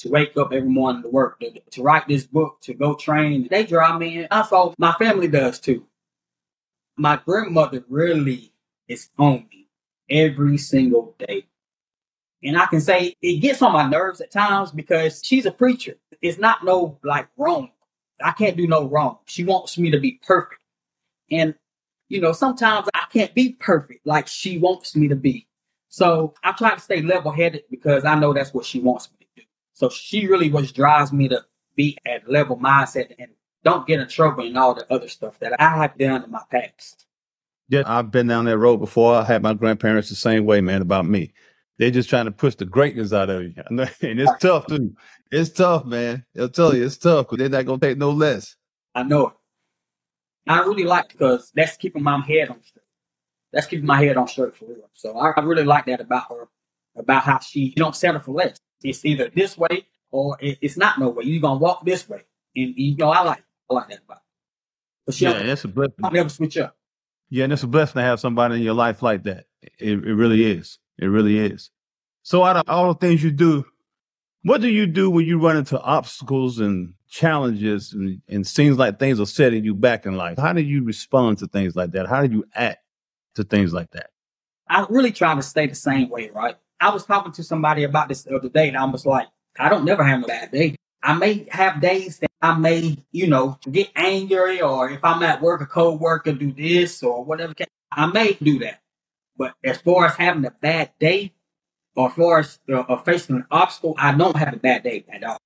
to 0.00 0.10
wake 0.10 0.36
up 0.36 0.52
every 0.52 0.68
morning 0.68 1.02
to 1.02 1.08
work, 1.08 1.38
to, 1.40 1.60
to 1.70 1.82
write 1.82 2.08
this 2.08 2.26
book, 2.26 2.58
to 2.62 2.74
go 2.74 2.94
train. 2.94 3.46
They 3.50 3.64
drive 3.64 4.00
me. 4.00 4.18
And 4.18 4.28
also, 4.30 4.74
my 4.78 4.92
family 4.94 5.28
does 5.28 5.60
too. 5.60 5.86
My 7.00 7.16
grandmother 7.16 7.82
really 7.88 8.52
is 8.86 9.08
on 9.18 9.46
me 9.50 9.68
every 10.10 10.58
single 10.58 11.14
day. 11.18 11.46
And 12.44 12.58
I 12.58 12.66
can 12.66 12.82
say 12.82 13.14
it 13.22 13.40
gets 13.40 13.62
on 13.62 13.72
my 13.72 13.88
nerves 13.88 14.20
at 14.20 14.30
times 14.30 14.70
because 14.70 15.22
she's 15.24 15.46
a 15.46 15.50
preacher. 15.50 15.94
It's 16.20 16.36
not 16.36 16.62
no 16.62 16.98
like 17.02 17.28
wrong. 17.38 17.70
I 18.22 18.32
can't 18.32 18.54
do 18.54 18.66
no 18.66 18.86
wrong. 18.86 19.16
She 19.24 19.44
wants 19.44 19.78
me 19.78 19.90
to 19.92 19.98
be 19.98 20.20
perfect. 20.26 20.60
And, 21.30 21.54
you 22.10 22.20
know, 22.20 22.32
sometimes 22.32 22.86
I 22.92 23.06
can't 23.10 23.34
be 23.34 23.54
perfect 23.54 24.06
like 24.06 24.26
she 24.26 24.58
wants 24.58 24.94
me 24.94 25.08
to 25.08 25.16
be. 25.16 25.48
So 25.88 26.34
I 26.44 26.52
try 26.52 26.74
to 26.74 26.80
stay 26.82 27.00
level 27.00 27.32
headed 27.32 27.62
because 27.70 28.04
I 28.04 28.14
know 28.14 28.34
that's 28.34 28.52
what 28.52 28.66
she 28.66 28.78
wants 28.78 29.08
me 29.10 29.24
to 29.24 29.40
do. 29.40 29.46
So 29.72 29.88
she 29.88 30.26
really 30.26 30.50
what 30.50 30.70
drives 30.74 31.14
me 31.14 31.28
to 31.28 31.46
be 31.76 31.96
at 32.04 32.30
level 32.30 32.58
mindset 32.58 33.14
and 33.18 33.30
don't 33.64 33.86
get 33.86 34.00
in 34.00 34.08
trouble 34.08 34.46
and 34.46 34.56
all 34.56 34.74
the 34.74 34.86
other 34.92 35.08
stuff 35.08 35.38
that 35.40 35.60
I 35.60 35.76
have 35.76 35.98
done 35.98 36.24
in 36.24 36.30
my 36.30 36.42
past. 36.50 37.06
Yeah, 37.68 37.82
I've 37.86 38.10
been 38.10 38.26
down 38.26 38.46
that 38.46 38.58
road 38.58 38.78
before. 38.78 39.14
I 39.14 39.24
had 39.24 39.42
my 39.42 39.54
grandparents 39.54 40.08
the 40.08 40.16
same 40.16 40.44
way, 40.44 40.60
man, 40.60 40.82
about 40.82 41.06
me. 41.06 41.32
They're 41.78 41.90
just 41.90 42.10
trying 42.10 42.24
to 42.24 42.32
push 42.32 42.56
the 42.56 42.64
greatness 42.64 43.12
out 43.12 43.30
of 43.30 43.42
you. 43.42 43.54
And 44.02 44.20
it's 44.20 44.32
tough, 44.40 44.66
too. 44.66 44.94
It's 45.30 45.50
tough, 45.50 45.84
man. 45.84 46.24
They'll 46.34 46.48
tell 46.48 46.74
you, 46.74 46.84
it's 46.84 46.96
tough 46.96 47.26
because 47.26 47.38
they're 47.38 47.48
not 47.48 47.66
going 47.66 47.80
to 47.80 47.86
take 47.86 47.98
no 47.98 48.10
less. 48.10 48.56
I 48.94 49.04
know 49.04 49.28
it. 49.28 49.34
I 50.48 50.60
really 50.60 50.84
like 50.84 51.10
because 51.10 51.52
that's 51.54 51.76
keeping 51.76 52.02
my 52.02 52.20
head 52.20 52.48
on 52.48 52.62
straight. 52.62 52.84
That's 53.52 53.66
keeping 53.66 53.86
my 53.86 54.02
head 54.02 54.16
on 54.16 54.26
straight 54.26 54.56
for 54.56 54.66
real. 54.66 54.90
So 54.92 55.16
I, 55.16 55.32
I 55.36 55.40
really 55.42 55.64
like 55.64 55.86
that 55.86 56.00
about 56.00 56.28
her, 56.28 56.48
about 56.96 57.22
how 57.22 57.38
she 57.38 57.60
you 57.60 57.76
don't 57.76 57.94
settle 57.94 58.20
for 58.20 58.32
less. 58.32 58.58
It's 58.82 59.04
either 59.04 59.28
this 59.28 59.56
way 59.56 59.86
or 60.10 60.36
it, 60.40 60.58
it's 60.60 60.76
not 60.76 60.98
no 60.98 61.10
way. 61.10 61.24
You're 61.24 61.40
gonna 61.40 61.58
walk 61.58 61.84
this 61.84 62.08
way, 62.08 62.22
and 62.56 62.74
you 62.76 62.96
know 62.96 63.10
I 63.10 63.22
like 63.22 63.44
I 63.70 63.74
like 63.74 63.88
that 63.88 64.00
about. 64.04 64.22
But 65.06 65.14
she 65.14 65.24
Yeah, 65.24 65.38
it's 65.38 65.64
a 65.64 65.68
blessing. 65.68 65.94
I'll 66.02 66.10
never 66.10 66.28
switch 66.28 66.56
up. 66.58 66.76
Yeah, 67.28 67.44
and 67.44 67.52
it's 67.52 67.62
a 67.62 67.68
blessing 67.68 67.94
to 67.94 68.02
have 68.02 68.20
somebody 68.20 68.56
in 68.56 68.62
your 68.62 68.74
life 68.74 69.02
like 69.02 69.22
that. 69.24 69.46
It, 69.62 70.04
it 70.04 70.14
really 70.14 70.44
is. 70.44 70.78
It 70.98 71.06
really 71.06 71.38
is. 71.38 71.70
So 72.22 72.44
out 72.44 72.56
of 72.56 72.64
all 72.68 72.92
the 72.92 72.98
things 72.98 73.22
you 73.22 73.30
do, 73.30 73.64
what 74.42 74.60
do 74.60 74.68
you 74.68 74.86
do 74.86 75.10
when 75.10 75.26
you 75.26 75.38
run 75.38 75.56
into 75.56 75.80
obstacles 75.80 76.58
and 76.58 76.94
challenges 77.10 77.92
and, 77.92 78.22
and 78.28 78.46
seems 78.46 78.78
like 78.78 78.98
things 78.98 79.20
are 79.20 79.26
setting 79.26 79.64
you 79.64 79.74
back 79.74 80.06
in 80.06 80.16
life. 80.16 80.38
How 80.38 80.52
do 80.52 80.62
you 80.62 80.84
respond 80.84 81.38
to 81.38 81.48
things 81.48 81.76
like 81.76 81.90
that? 81.92 82.06
How 82.06 82.26
do 82.26 82.32
you 82.32 82.44
act 82.54 82.78
to 83.34 83.44
things 83.44 83.72
like 83.74 83.90
that? 83.90 84.10
I 84.68 84.86
really 84.88 85.10
try 85.10 85.34
to 85.34 85.42
stay 85.42 85.66
the 85.66 85.74
same 85.74 86.08
way, 86.08 86.30
right? 86.30 86.56
I 86.80 86.90
was 86.90 87.04
talking 87.04 87.32
to 87.32 87.42
somebody 87.42 87.82
about 87.82 88.08
this 88.08 88.22
the 88.22 88.36
other 88.36 88.48
day, 88.48 88.68
and 88.68 88.76
I 88.76 88.84
was 88.84 89.04
like, 89.04 89.26
I 89.58 89.68
don't 89.68 89.84
never 89.84 90.04
have 90.04 90.22
a 90.22 90.26
bad 90.26 90.52
day. 90.52 90.76
I 91.02 91.14
may 91.14 91.46
have 91.50 91.80
days 91.80 92.18
that 92.18 92.30
I 92.42 92.54
may, 92.58 92.98
you 93.10 93.26
know, 93.26 93.58
get 93.70 93.90
angry, 93.96 94.60
or 94.60 94.90
if 94.90 95.04
I'm 95.04 95.22
at 95.22 95.40
work, 95.40 95.60
a 95.60 95.66
co-worker 95.66 96.32
do 96.32 96.52
this 96.52 97.02
or 97.02 97.24
whatever. 97.24 97.54
I 97.90 98.06
may 98.06 98.34
do 98.34 98.58
that. 98.60 98.82
But 99.36 99.54
as 99.64 99.80
far 99.80 100.06
as 100.06 100.16
having 100.16 100.44
a 100.44 100.50
bad 100.50 100.92
day, 101.00 101.32
or 101.96 102.08
as 102.08 102.14
far 102.14 102.38
as 102.38 102.58
uh, 102.72 102.96
facing 102.98 103.36
an 103.36 103.46
obstacle, 103.50 103.94
I 103.98 104.12
don't 104.12 104.36
have 104.36 104.54
a 104.54 104.58
bad 104.58 104.82
day 104.82 105.04
at 105.10 105.24
all. 105.24 105.38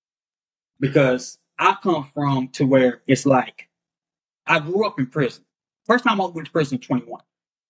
Because 0.80 1.38
I 1.58 1.76
come 1.82 2.04
from 2.12 2.48
to 2.48 2.66
where 2.66 3.02
it's 3.06 3.24
like, 3.24 3.68
I 4.46 4.58
grew 4.58 4.86
up 4.86 4.98
in 4.98 5.06
prison. 5.06 5.44
First 5.86 6.04
time 6.04 6.20
I 6.20 6.26
went 6.26 6.46
to 6.46 6.52
prison, 6.52 6.78
21. 6.78 7.22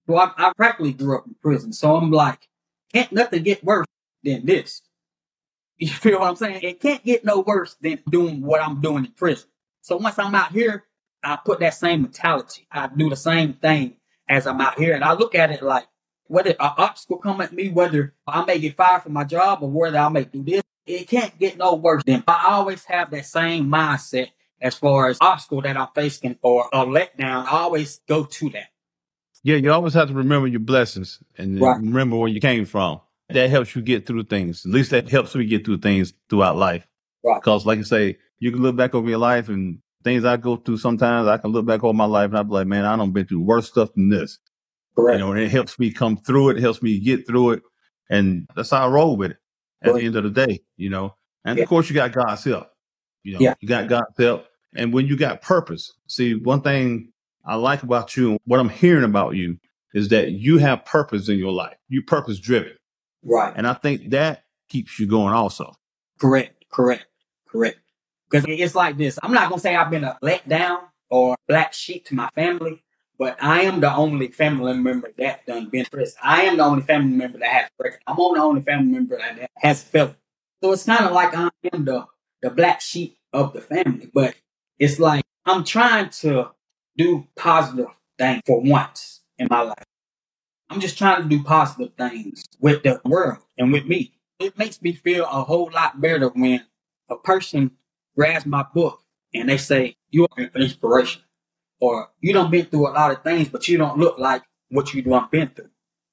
So 0.07 0.17
I, 0.17 0.33
I 0.37 0.53
practically 0.57 0.93
grew 0.93 1.19
up 1.19 1.27
in 1.27 1.35
prison. 1.35 1.73
So 1.73 1.97
I'm 1.97 2.11
like, 2.11 2.49
can't 2.93 3.13
nothing 3.13 3.43
get 3.43 3.65
worse 3.65 3.87
than 4.23 4.47
this. 4.47 4.83
You 5.79 5.89
feel 5.89 6.21
what 6.21 6.29
I'm 6.29 6.37
saying? 6.37 6.61
It 6.63 6.81
can't 6.81 7.05
get 7.05 7.25
no 7.25 7.41
worse 7.41 7.75
than 7.81 7.99
doing 8.09 8.43
what 8.43 8.63
I'm 8.63 8.81
doing 8.81 9.07
in 9.07 9.11
prison. 9.11 9.49
So 9.81 9.97
once 9.97 10.19
I'm 10.21 10.35
out 10.35 10.53
here, 10.53 10.85
I 11.23 11.37
put 11.37 11.59
that 11.61 11.75
same 11.75 12.03
mentality. 12.03 12.67
I 12.71 12.87
do 12.87 13.11
the 13.11 13.17
same 13.17 13.55
thing 13.55 13.97
as 14.29 14.47
I'm 14.47 14.61
out 14.61 14.79
here. 14.79 14.95
And 14.95 15.03
I 15.03 15.15
look 15.15 15.35
at 15.35 15.51
it 15.51 15.63
like 15.63 15.87
whether 16.27 16.51
an 16.51 16.57
obstacle 16.61 17.19
come 17.19 17.41
at 17.41 17.53
me, 17.53 17.71
whether 17.71 18.15
I 18.27 18.45
may 18.45 18.59
get 18.59 18.77
fired 18.77 19.03
from 19.03 19.13
my 19.15 19.25
job 19.25 19.63
or 19.63 19.71
whether 19.71 19.99
I 19.99 20.09
may 20.09 20.25
do 20.25 20.43
this, 20.43 20.63
it 20.87 21.09
can't 21.09 21.39
get 21.39 21.59
no 21.59 21.75
worse 21.75 22.05
than 22.05 22.25
I 22.29 22.47
always 22.51 22.85
have 22.85 23.11
that 23.11 23.27
same 23.27 23.67
mindset 23.67 24.29
as 24.61 24.75
far 24.75 25.09
as 25.09 25.19
obstacle 25.21 25.63
that 25.63 25.77
I'm 25.77 25.89
facing 25.95 26.39
or 26.43 26.69
a 26.73 26.85
letdown. 26.85 27.47
I 27.47 27.51
always 27.51 28.01
go 28.07 28.25
to 28.25 28.51
that. 28.51 28.69
Yeah, 29.43 29.57
you 29.57 29.73
always 29.73 29.95
have 29.95 30.09
to 30.09 30.15
remember 30.15 30.47
your 30.47 30.61
blessings 30.61 31.21
and 31.37 31.61
right. 31.61 31.77
remember 31.77 32.17
where 32.17 32.29
you 32.29 32.41
came 32.41 32.65
from. 32.65 33.01
That 33.31 33.51
helps 33.51 33.75
you 33.75 33.83
get 33.83 34.07
through 34.07 34.25
things. 34.25 34.65
At 34.67 34.73
least 34.73 34.91
that 34.91 35.09
helps 35.09 35.35
me 35.35 35.47
get 35.47 35.65
through 35.65 35.79
things 35.79 36.13
throughout 36.29 36.57
life. 36.57 36.87
Right. 37.25 37.41
Because, 37.41 37.65
like 37.65 37.79
I 37.79 37.83
say, 37.83 38.19
you 38.39 38.53
can 38.53 38.63
look 38.63 38.77
back 38.77 38.95
over 38.95 39.09
your 39.09 39.19
life 39.19 39.49
and 39.49 39.79
things 40.03 40.25
I 40.25 40.37
go 40.37 40.57
through. 40.57 40.77
Sometimes 40.77 41.27
I 41.27 41.39
can 41.39 41.51
look 41.51 41.65
back 41.65 41.83
over 41.83 41.95
my 41.95 42.05
life 42.05 42.29
and 42.29 42.39
I 42.39 42.43
be 42.43 42.51
like, 42.51 42.67
man, 42.67 42.85
I 42.85 42.97
don't 42.97 43.13
been 43.13 43.27
through 43.27 43.41
worse 43.41 43.69
stuff 43.69 43.95
than 43.95 44.11
this. 44.11 44.39
Correct. 44.95 45.19
You 45.19 45.25
know, 45.25 45.33
and 45.33 45.41
it 45.41 45.51
helps 45.51 45.79
me 45.79 45.91
come 45.91 46.19
through 46.19 46.51
it. 46.51 46.59
Helps 46.59 46.83
me 46.83 46.99
get 47.01 47.27
through 47.27 47.53
it, 47.53 47.63
and 48.11 48.47
that's 48.55 48.71
how 48.71 48.87
I 48.87 48.91
roll 48.91 49.17
with 49.17 49.33
it. 49.33 49.39
At 49.83 49.95
the 49.95 50.01
end 50.01 50.17
of 50.17 50.25
the 50.25 50.31
day, 50.31 50.61
you 50.79 50.89
know, 50.89 51.15
and 51.45 51.59
yeah. 51.59 51.63
of 51.65 51.69
course 51.69 51.91
you 51.91 51.95
got 51.95 52.13
God's 52.13 52.45
help. 52.45 52.69
You 53.23 53.35
know, 53.35 53.41
yeah. 53.41 53.55
you 53.61 53.69
got 53.69 53.89
God's 53.89 54.17
help, 54.19 54.47
and 54.75 54.95
when 54.95 55.07
you 55.07 55.17
got 55.17 55.43
purpose. 55.43 55.93
See, 56.07 56.35
one 56.35 56.63
thing 56.63 57.13
I 57.45 57.57
like 57.57 57.83
about 57.83 58.17
you 58.17 58.31
and 58.31 58.41
what 58.47 58.61
I'm 58.61 58.69
hearing 58.69 59.05
about 59.05 59.35
you 59.35 59.59
is 59.93 60.09
that 60.09 60.33
you 60.33 60.59
have 60.59 60.85
purpose 60.85 61.29
in 61.29 61.39
your 61.39 61.53
life. 61.53 61.77
You 61.89 62.03
purpose 62.03 62.39
driven. 62.39 62.73
Right. 63.25 63.53
And 63.57 63.67
I 63.67 63.75
think 63.75 64.11
that 64.11 64.45
keeps 64.69 64.99
you 64.99 65.07
going 65.07 65.33
also. 65.33 65.75
Correct. 66.19 66.65
Correct. 66.71 67.07
Correct. 67.49 67.79
Because 68.31 68.45
it's 68.49 68.75
like 68.75 68.97
this. 68.97 69.19
I'm 69.23 69.33
not 69.33 69.49
going 69.49 69.59
to 69.59 69.63
say 69.63 69.77
I've 69.77 69.91
been 69.91 70.05
a 70.05 70.19
let 70.23 70.49
down 70.49 70.81
or 71.11 71.37
black 71.47 71.73
sheep 71.73 72.07
to 72.07 72.15
my 72.15 72.29
family, 72.35 72.83
but 73.19 73.37
I 73.41 73.63
am 73.63 73.81
the 73.81 73.95
only 73.95 74.29
family 74.29 74.75
member 74.75 75.11
that 75.19 75.47
done 75.47 75.69
been 75.69 75.87
prison. 75.87 76.17
I 76.23 76.43
am 76.43 76.57
the 76.57 76.65
only 76.65 76.83
family 76.83 77.17
member 77.17 77.39
that 77.39 77.49
has 77.49 77.71
record. 77.79 78.01
I'm 78.07 78.17
the 78.17 78.41
only 78.41 78.63
family 78.63 78.93
member 78.93 79.17
that 79.19 79.51
has 79.57 79.83
felt. 79.83 80.15
So 80.63 80.73
it's 80.73 80.85
kind 80.85 81.05
of 81.05 81.13
like 81.13 81.37
I 81.37 81.51
am 81.73 81.85
the, 81.85 82.07
the 82.43 82.51
black 82.51 82.81
sheep 82.81 83.17
of 83.33 83.53
the 83.53 83.61
family, 83.61 84.11
but 84.13 84.35
it's 84.79 84.99
like 84.99 85.25
I'm 85.47 85.63
trying 85.65 86.11
to 86.11 86.51
do 86.97 87.27
positive 87.37 87.89
things 88.19 88.43
for 88.47 88.61
once 88.61 89.21
in 89.39 89.47
my 89.51 89.61
life. 89.61 89.85
I'm 90.71 90.81
just 90.81 90.99
trying 90.99 91.23
to 91.23 91.29
do 91.29 91.43
positive 91.43 91.95
things 91.97 92.45
with 92.61 92.83
the 92.83 93.01
world 93.05 93.39
and 93.59 93.73
with 93.73 93.87
me. 93.87 94.15
It 94.39 94.59
makes 94.59 94.83
me 94.83 94.93
feel 94.93 95.25
a 95.25 95.45
whole 95.45 95.71
lot 95.73 96.01
better 96.01 96.29
when 96.29 96.65
a 97.09 97.17
person 97.17 97.73
grabs 98.17 98.47
my 98.47 98.65
book 98.75 99.03
and 99.33 99.49
they 99.49 99.59
say, 99.59 99.97
you 100.11 100.25
are 100.25 100.45
an 100.45 100.51
inspiration. 100.57 101.23
Or 101.81 102.11
you 102.21 102.33
don't 102.33 102.51
been 102.51 102.67
through 102.67 102.89
a 102.89 102.93
lot 102.93 103.11
of 103.11 103.23
things, 103.23 103.49
but 103.49 103.69
you 103.69 103.79
don't 103.79 103.99
look 103.99 104.19
like 104.19 104.43
what 104.71 104.95
you 104.95 105.03
done 105.03 105.29
been 105.31 105.49
through. 105.49 105.71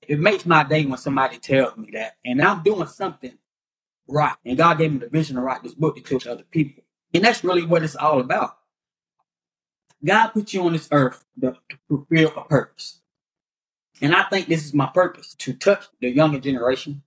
It 0.07 0.19
makes 0.19 0.45
my 0.45 0.63
day 0.63 0.85
when 0.85 0.97
somebody 0.97 1.37
tells 1.37 1.77
me 1.77 1.91
that. 1.93 2.17
And 2.25 2.41
I'm 2.41 2.63
doing 2.63 2.87
something 2.87 3.37
right. 4.07 4.35
And 4.45 4.57
God 4.57 4.79
gave 4.79 4.91
me 4.91 4.99
the 4.99 5.09
vision 5.09 5.37
to 5.37 5.41
write 5.41 5.63
this 5.63 5.73
book 5.75 5.95
to 5.95 6.01
teach 6.03 6.27
other 6.27 6.43
people. 6.51 6.83
And 7.13 7.23
that's 7.23 7.43
really 7.43 7.65
what 7.65 7.83
it's 7.83 7.95
all 7.95 8.19
about. 8.19 8.57
God 10.03 10.29
put 10.29 10.53
you 10.53 10.63
on 10.63 10.73
this 10.73 10.89
earth 10.91 11.25
to, 11.41 11.51
to 11.69 11.77
fulfill 11.87 12.33
a 12.35 12.43
purpose. 12.45 13.00
And 14.01 14.15
I 14.15 14.23
think 14.23 14.47
this 14.47 14.65
is 14.65 14.73
my 14.73 14.87
purpose 14.87 15.35
to 15.35 15.53
touch 15.53 15.85
the 15.99 16.09
younger 16.09 16.39
generation. 16.39 17.03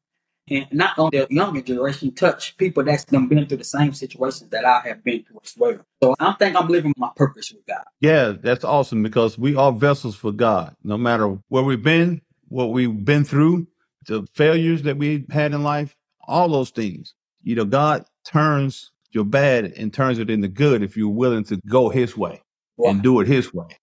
And 0.49 0.67
not 0.73 0.99
only 0.99 1.19
the 1.19 1.27
younger 1.31 1.63
generation, 1.63 2.15
touch 2.15 2.57
people 2.59 2.85
that's 2.85 3.05
done 3.05 3.29
been 3.29 3.47
through 3.47 3.57
the 3.57 3.65
same 3.65 3.95
situations 3.95 4.51
that 4.51 4.65
I 4.65 4.81
have 4.81 5.03
been 5.03 5.25
through 5.25 5.41
as 5.43 5.55
well. 5.57 5.79
So 6.03 6.15
I 6.21 6.33
think 6.35 6.55
I'm 6.55 6.69
living 6.69 6.93
my 6.99 7.11
purpose 7.17 7.51
with 7.51 7.67
God. 7.67 7.85
Yeah, 8.01 8.35
that's 8.39 8.63
awesome 8.63 9.03
because 9.03 9.39
we 9.39 9.57
are 9.57 9.73
vessels 9.73 10.15
for 10.17 10.33
God. 10.33 10.77
No 10.85 10.99
matter 10.99 11.39
where 11.49 11.63
we've 11.63 11.83
been, 11.83 12.21
what 12.49 12.73
we've 12.73 13.05
been 13.05 13.25
through, 13.25 13.67
the 14.07 14.27
failures 14.35 14.83
that 14.83 14.99
we 14.99 15.25
had 15.31 15.55
in 15.55 15.63
life, 15.63 15.97
all 16.29 16.49
those 16.49 16.71
things. 16.71 17.15
You 17.43 17.57
know, 17.57 17.65
God 17.65 18.05
turns 18.27 18.91
your 19.13 19.25
bad 19.25 19.65
and 19.65 19.95
turns 19.95 20.19
it 20.19 20.29
into 20.29 20.49
good 20.49 20.83
if 20.83 20.97
you're 20.97 21.09
willing 21.09 21.45
to 21.45 21.59
go 21.67 21.89
his 21.89 22.17
way 22.17 22.43
and 22.79 23.03
do 23.03 23.21
it 23.21 23.29
his 23.29 23.55
way. 23.55 23.79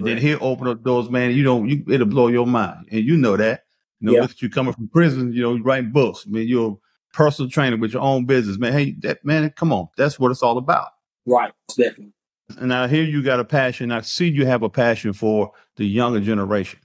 And 0.00 0.08
right. 0.08 0.14
then 0.14 0.22
he'll 0.22 0.42
open 0.42 0.66
up 0.66 0.82
doors, 0.82 1.10
man. 1.10 1.32
You 1.32 1.42
know, 1.42 1.62
you, 1.64 1.84
it'll 1.88 2.06
blow 2.06 2.28
your 2.28 2.46
mind. 2.46 2.88
And 2.90 3.04
you 3.04 3.18
know 3.18 3.36
that. 3.36 3.64
You 4.00 4.06
know, 4.06 4.12
yeah. 4.14 4.22
look 4.22 4.30
at 4.30 4.40
you 4.40 4.48
coming 4.48 4.72
from 4.72 4.88
prison, 4.88 5.34
you 5.34 5.42
know, 5.42 5.54
you 5.54 5.62
writing 5.62 5.92
books. 5.92 6.24
I 6.26 6.30
mean, 6.30 6.48
you're 6.48 6.72
a 6.72 7.14
personal 7.14 7.50
trainer 7.50 7.76
with 7.76 7.92
your 7.92 8.00
own 8.00 8.24
business, 8.24 8.56
man. 8.56 8.72
Hey, 8.72 8.92
that 9.00 9.22
man, 9.26 9.50
come 9.50 9.74
on. 9.74 9.88
That's 9.98 10.18
what 10.18 10.30
it's 10.30 10.42
all 10.42 10.56
about. 10.56 10.88
Right. 11.26 11.52
Definitely. 11.68 12.14
And 12.58 12.72
I 12.72 12.88
hear 12.88 13.04
you 13.04 13.22
got 13.22 13.40
a 13.40 13.44
passion. 13.44 13.92
I 13.92 14.00
see 14.00 14.28
you 14.28 14.46
have 14.46 14.62
a 14.62 14.70
passion 14.70 15.12
for 15.12 15.52
the 15.76 15.84
younger 15.84 16.20
generation. 16.20 16.80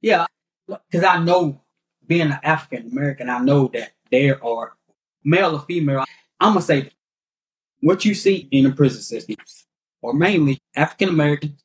Yeah. 0.00 0.26
Because 0.66 1.04
I 1.04 1.22
know 1.22 1.62
being 2.08 2.32
an 2.32 2.40
African 2.42 2.90
American, 2.90 3.30
I 3.30 3.38
know 3.38 3.70
that 3.72 3.92
there 4.10 4.44
are 4.44 4.72
male 5.22 5.54
or 5.54 5.60
female. 5.60 6.04
I'm 6.40 6.54
going 6.54 6.62
to 6.62 6.66
say 6.66 6.90
what 7.80 8.04
you 8.04 8.14
see 8.14 8.48
in 8.50 8.64
the 8.64 8.72
prison 8.72 9.02
systems 9.02 9.66
or 10.02 10.14
mainly 10.14 10.58
African 10.74 11.10
Americans 11.10 11.62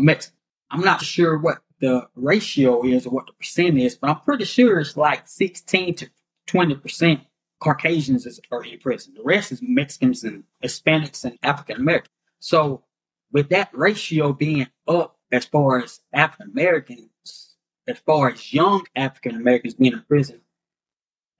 Mexican. 0.00 0.38
I'm 0.70 0.80
not 0.80 1.02
sure 1.02 1.38
what 1.38 1.58
the 1.80 2.08
ratio 2.14 2.84
is 2.84 3.06
or 3.06 3.10
what 3.10 3.26
the 3.26 3.32
percent 3.34 3.78
is, 3.78 3.96
but 3.96 4.10
I'm 4.10 4.20
pretty 4.20 4.44
sure 4.44 4.80
it's 4.80 4.96
like 4.96 5.28
16 5.28 5.94
to 5.96 6.10
20 6.46 6.74
percent 6.76 7.20
Caucasians 7.60 8.40
are 8.50 8.64
in 8.64 8.78
prison. 8.78 9.14
The 9.14 9.22
rest 9.22 9.52
is 9.52 9.60
Mexicans 9.62 10.24
and 10.24 10.44
Hispanics 10.62 11.24
and 11.24 11.38
African 11.42 11.76
Americans. 11.76 12.10
So 12.38 12.84
with 13.32 13.48
that 13.50 13.70
ratio 13.72 14.32
being 14.32 14.66
up 14.86 15.16
as 15.32 15.46
far 15.46 15.82
as 15.82 16.00
African 16.12 16.50
Americans, 16.50 17.56
as 17.88 17.98
far 17.98 18.30
as 18.30 18.52
young 18.52 18.84
African 18.94 19.36
Americans 19.36 19.74
being 19.74 19.94
in 19.94 20.02
prison, 20.06 20.40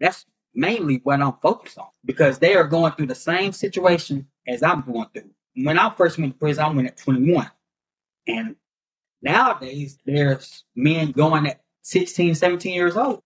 that's 0.01 0.25
mainly 0.55 1.01
what 1.03 1.21
I'm 1.21 1.35
focused 1.35 1.79
on 1.79 1.89
because 2.05 2.39
they 2.39 2.55
are 2.55 2.65
going 2.65 2.93
through 2.93 3.07
the 3.07 3.15
same 3.15 3.53
situation 3.53 4.29
as 4.47 4.63
I'm 4.63 4.83
going 4.83 5.09
through 5.13 5.31
when 5.55 5.79
I 5.79 5.91
first 5.91 6.19
went 6.19 6.33
to 6.33 6.39
prison, 6.39 6.65
I 6.65 6.69
went 6.69 6.89
at 6.89 6.97
21. 6.97 7.51
And 8.27 8.57
nowadays, 9.23 9.99
there's 10.05 10.65
men 10.75 11.13
going 11.13 11.47
at 11.47 11.63
16, 11.83 12.35
17 12.35 12.75
years 12.75 12.97
old. 12.97 13.23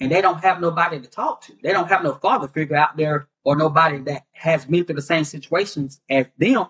And 0.00 0.10
they 0.10 0.22
don't 0.22 0.42
have 0.42 0.60
nobody 0.60 1.00
to 1.00 1.08
talk 1.08 1.42
to. 1.42 1.54
They 1.62 1.72
don't 1.72 1.88
have 1.88 2.02
no 2.02 2.14
father 2.14 2.48
figure 2.48 2.76
out 2.76 2.96
there 2.96 3.28
or 3.44 3.56
nobody 3.56 3.98
that 4.04 4.24
has 4.32 4.64
been 4.64 4.84
through 4.84 4.96
the 4.96 5.02
same 5.02 5.24
situations 5.24 6.00
as 6.08 6.26
them. 6.38 6.66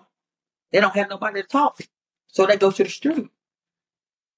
They 0.71 0.81
don't 0.81 0.95
have 0.95 1.09
nobody 1.09 1.41
to 1.41 1.47
talk 1.47 1.77
to. 1.77 1.87
So 2.27 2.45
they 2.45 2.57
go 2.57 2.71
to 2.71 2.83
the 2.83 2.89
street. 2.89 3.29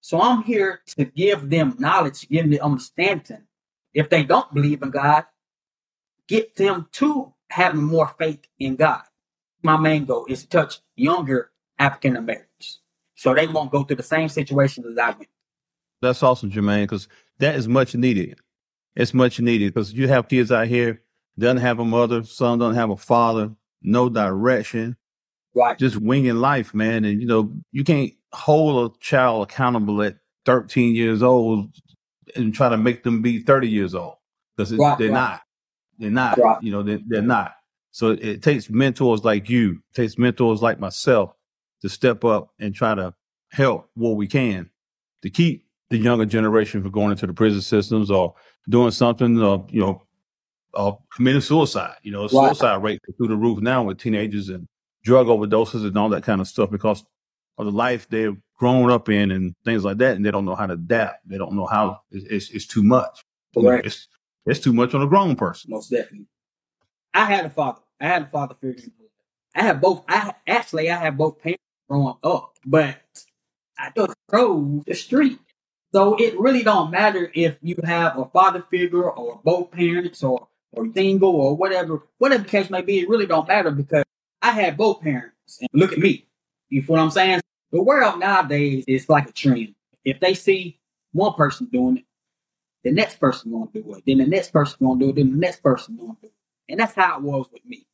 So 0.02 0.22
I'm 0.22 0.44
here 0.44 0.82
to 0.98 1.06
give 1.06 1.50
them 1.50 1.76
knowledge, 1.80 2.28
give 2.30 2.50
them 2.50 2.60
understanding. 2.62 3.44
If 3.94 4.10
they 4.10 4.24
don't 4.24 4.54
believe 4.54 4.84
in 4.84 4.92
God, 4.92 5.26
get 6.28 6.56
them 6.56 6.88
to 6.94 7.34
having 7.50 7.84
more 7.84 8.14
faith 8.20 8.46
in 8.60 8.76
God 8.76 9.04
my 9.64 9.78
main 9.78 10.06
goal 10.06 10.26
is 10.30 10.44
to 10.44 10.50
touch 10.50 10.80
younger 10.96 11.52
African 11.80 12.18
Americans 12.18 12.80
so 13.16 13.34
they 13.34 13.48
won't 13.48 13.72
go 13.72 13.84
through 13.84 13.98
the 13.98 14.04
same 14.04 14.30
situation 14.30 14.86
as 14.90 14.98
I 14.98 15.12
went. 15.12 15.28
That's 16.02 16.24
awesome, 16.24 16.52
Jermaine, 16.52 16.84
because 16.84 17.08
that 17.40 17.56
is 17.56 17.68
much 17.68 17.96
needed. 17.96 18.40
It's 18.96 19.14
much 19.14 19.40
needed 19.40 19.74
because 19.74 19.94
you 19.94 20.08
have 20.08 20.28
kids 20.28 20.52
out 20.52 20.68
here 20.68 21.02
doesn't 21.40 21.58
have 21.58 21.80
a 21.80 21.86
mother, 21.86 22.24
some 22.24 22.60
don't 22.60 22.76
have 22.76 22.92
a 22.92 22.98
father, 22.98 23.52
no 23.82 24.10
direction, 24.10 24.96
right? 25.56 25.78
Just 25.78 25.98
winging 25.98 26.36
life, 26.36 26.74
man. 26.74 27.06
And 27.06 27.22
you 27.22 27.28
know 27.28 27.52
you 27.72 27.84
can't 27.84 28.12
hold 28.34 28.92
a 28.92 28.98
child 29.00 29.44
accountable 29.44 30.02
at 30.04 30.18
13 30.46 30.96
years 30.96 31.24
old 31.24 31.74
and 32.36 32.54
try 32.54 32.70
to 32.70 32.78
make 32.78 33.04
them 33.04 33.22
be 33.22 33.40
30 33.40 33.68
years 33.68 33.96
old 33.96 34.16
because 34.56 34.74
right, 34.74 34.98
they're 34.98 35.08
right. 35.10 35.14
not. 35.14 35.42
They're 36.00 36.10
not. 36.10 36.38
Right. 36.38 36.62
You 36.62 36.72
know, 36.72 36.84
they're, 36.84 37.00
they're 37.08 37.22
not. 37.22 37.56
So 37.92 38.12
it, 38.12 38.24
it 38.24 38.44
takes 38.44 38.70
mentors 38.70 39.24
like 39.24 39.50
you, 39.50 39.82
it 39.92 39.96
takes 39.96 40.18
mentors 40.18 40.62
like 40.62 40.80
myself 40.80 41.36
to 41.84 41.90
step 41.90 42.26
up 42.26 42.50
and 42.60 42.74
try 42.74 42.96
to 42.96 43.14
help 43.52 43.90
what 43.94 44.16
we 44.16 44.26
can 44.26 44.70
to 45.22 45.30
keep 45.30 45.66
the 45.90 45.98
younger 45.98 46.26
generation 46.26 46.82
from 46.82 46.90
going 46.92 47.12
into 47.12 47.28
the 47.28 47.34
prison 47.34 47.62
systems 47.62 48.10
or 48.10 48.34
doing 48.68 48.90
something, 48.90 49.40
or 49.40 49.68
you 49.70 49.82
know, 49.82 50.02
or 50.74 51.00
committing 51.16 51.42
suicide. 51.42 51.96
You 52.02 52.14
know, 52.14 52.22
Right. 52.24 52.32
suicide 52.32 52.82
rate 52.82 53.00
through 53.18 53.28
the 53.28 53.36
roof 53.36 53.60
now 53.60 53.84
with 53.84 54.00
teenagers 54.00 54.50
and 54.50 54.68
drug 55.04 55.28
overdoses 55.28 55.86
and 55.86 55.96
all 55.98 56.10
that 56.10 56.24
kind 56.24 56.42
of 56.42 56.48
stuff 56.48 56.72
because 56.72 57.04
of 57.60 57.66
the 57.66 57.72
life 57.72 58.08
they've 58.10 58.36
grown 58.58 58.90
up 58.90 59.10
in 59.10 59.30
and 59.30 59.54
things 59.66 59.84
like 59.86 59.98
that, 59.98 60.16
and 60.16 60.26
they 60.26 60.32
don't 60.32 60.46
know 60.46 60.56
how 60.56 60.66
to 60.66 60.74
adapt. 60.74 61.28
They 61.30 61.38
don't 61.38 61.54
know 61.54 61.68
how 61.68 62.00
it's, 62.12 62.26
it's, 62.26 62.50
it's 62.52 62.66
too 62.68 62.82
much. 62.84 63.22
You 63.56 63.62
know, 63.64 63.70
It's 63.86 64.08
it's 64.46 64.60
too 64.60 64.74
much 64.74 64.94
on 64.96 65.02
a 65.02 65.08
grown 65.08 65.36
person. 65.36 65.70
Most 65.70 65.90
definitely. 65.90 66.28
I 67.14 67.26
had 67.26 67.46
a 67.46 67.50
father. 67.50 67.82
I 68.02 68.08
had 68.08 68.24
a 68.24 68.26
father 68.28 68.56
figure. 68.60 68.90
I 69.56 69.62
have 69.64 69.80
both. 69.80 70.04
I 70.08 70.34
actually 70.48 70.90
I 70.90 70.96
have 70.96 71.16
both 71.18 71.40
parents 71.40 71.62
growing 71.90 72.16
up, 72.24 72.54
but 72.66 72.98
I 73.78 73.92
just 73.96 74.14
chose 74.32 74.84
the 74.86 74.94
street. 74.94 75.40
So 75.94 76.16
it 76.16 76.40
really 76.40 76.64
don't 76.64 76.92
matter 76.92 77.32
if 77.34 77.58
you 77.62 77.76
have 77.84 78.18
a 78.18 78.26
father 78.26 78.64
figure 78.72 79.10
or 79.12 79.40
both 79.44 79.72
parents 79.72 80.24
or 80.24 80.48
or 80.74 80.88
single 80.94 81.36
or 81.36 81.56
whatever, 81.56 82.04
whatever 82.18 82.44
case 82.44 82.70
may 82.70 82.82
be. 82.82 83.00
It 83.00 83.10
really 83.10 83.28
don't 83.28 83.48
matter 83.48 83.72
because 83.72 84.04
I 84.42 84.52
had 84.52 84.78
both 84.78 85.02
parents. 85.02 85.60
And 85.62 85.70
look 85.74 85.94
at 85.94 86.00
me. 86.00 86.26
You 86.70 86.82
feel 86.82 86.96
what 86.96 87.04
I'm 87.04 87.12
saying? 87.12 87.42
The 87.72 87.82
world 87.82 88.20
nowadays 88.20 88.84
is 88.88 89.10
like 89.10 89.30
a 89.30 89.32
trend. 89.32 89.76
If 90.04 90.20
they 90.20 90.34
see 90.34 90.80
one 91.12 91.34
person 91.34 91.68
doing 91.72 91.98
it, 91.98 92.06
the 92.84 92.92
next 92.92 93.20
person 93.20 93.52
gonna 93.52 93.70
do 93.74 93.94
it. 93.96 94.04
Then 94.06 94.18
the 94.18 94.26
next 94.26 94.52
person 94.52 94.78
gonna 94.82 95.00
do 95.00 95.10
it. 95.10 95.16
Then 95.16 95.32
the 95.32 95.38
next 95.38 95.62
person 95.62 95.96
gonna 95.98 96.18
do 96.22 96.28
it. 96.28 96.34
And 96.70 96.80
that's 96.80 96.96
how 96.96 97.18
it 97.18 97.22
was 97.22 97.48
with 97.52 97.66
me. 97.66 97.86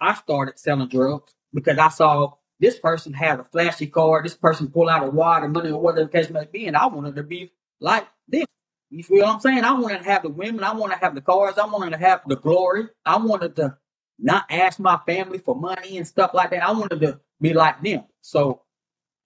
I 0.00 0.14
started 0.14 0.58
selling 0.58 0.88
drugs 0.88 1.34
because 1.52 1.78
I 1.78 1.88
saw 1.88 2.34
this 2.60 2.78
person 2.78 3.12
had 3.12 3.40
a 3.40 3.44
flashy 3.44 3.86
car, 3.86 4.22
this 4.22 4.36
person 4.36 4.68
pull 4.68 4.88
out 4.88 5.04
a 5.06 5.10
wad 5.10 5.44
of 5.44 5.50
money 5.50 5.70
or 5.70 5.80
whatever 5.80 6.06
the 6.06 6.10
case 6.12 6.30
may 6.30 6.46
be, 6.50 6.66
and 6.66 6.76
I 6.76 6.86
wanted 6.86 7.16
to 7.16 7.22
be 7.22 7.52
like 7.80 8.06
them. 8.28 8.46
You 8.90 9.04
feel 9.04 9.18
what 9.18 9.34
I'm 9.34 9.40
saying? 9.40 9.64
I 9.64 9.72
wanted 9.72 9.98
to 9.98 10.04
have 10.04 10.22
the 10.22 10.30
women, 10.30 10.64
I 10.64 10.72
wanted 10.74 10.94
to 10.94 11.00
have 11.00 11.14
the 11.14 11.20
cars, 11.20 11.58
I 11.58 11.66
wanted 11.66 11.90
to 11.90 11.98
have 11.98 12.22
the 12.26 12.36
glory. 12.36 12.88
I 13.04 13.16
wanted 13.18 13.56
to 13.56 13.76
not 14.18 14.46
ask 14.50 14.78
my 14.78 14.98
family 15.06 15.38
for 15.38 15.54
money 15.54 15.98
and 15.98 16.06
stuff 16.06 16.32
like 16.34 16.50
that. 16.50 16.66
I 16.66 16.72
wanted 16.72 17.00
to 17.02 17.20
be 17.40 17.52
like 17.54 17.82
them. 17.82 18.04
So 18.22 18.62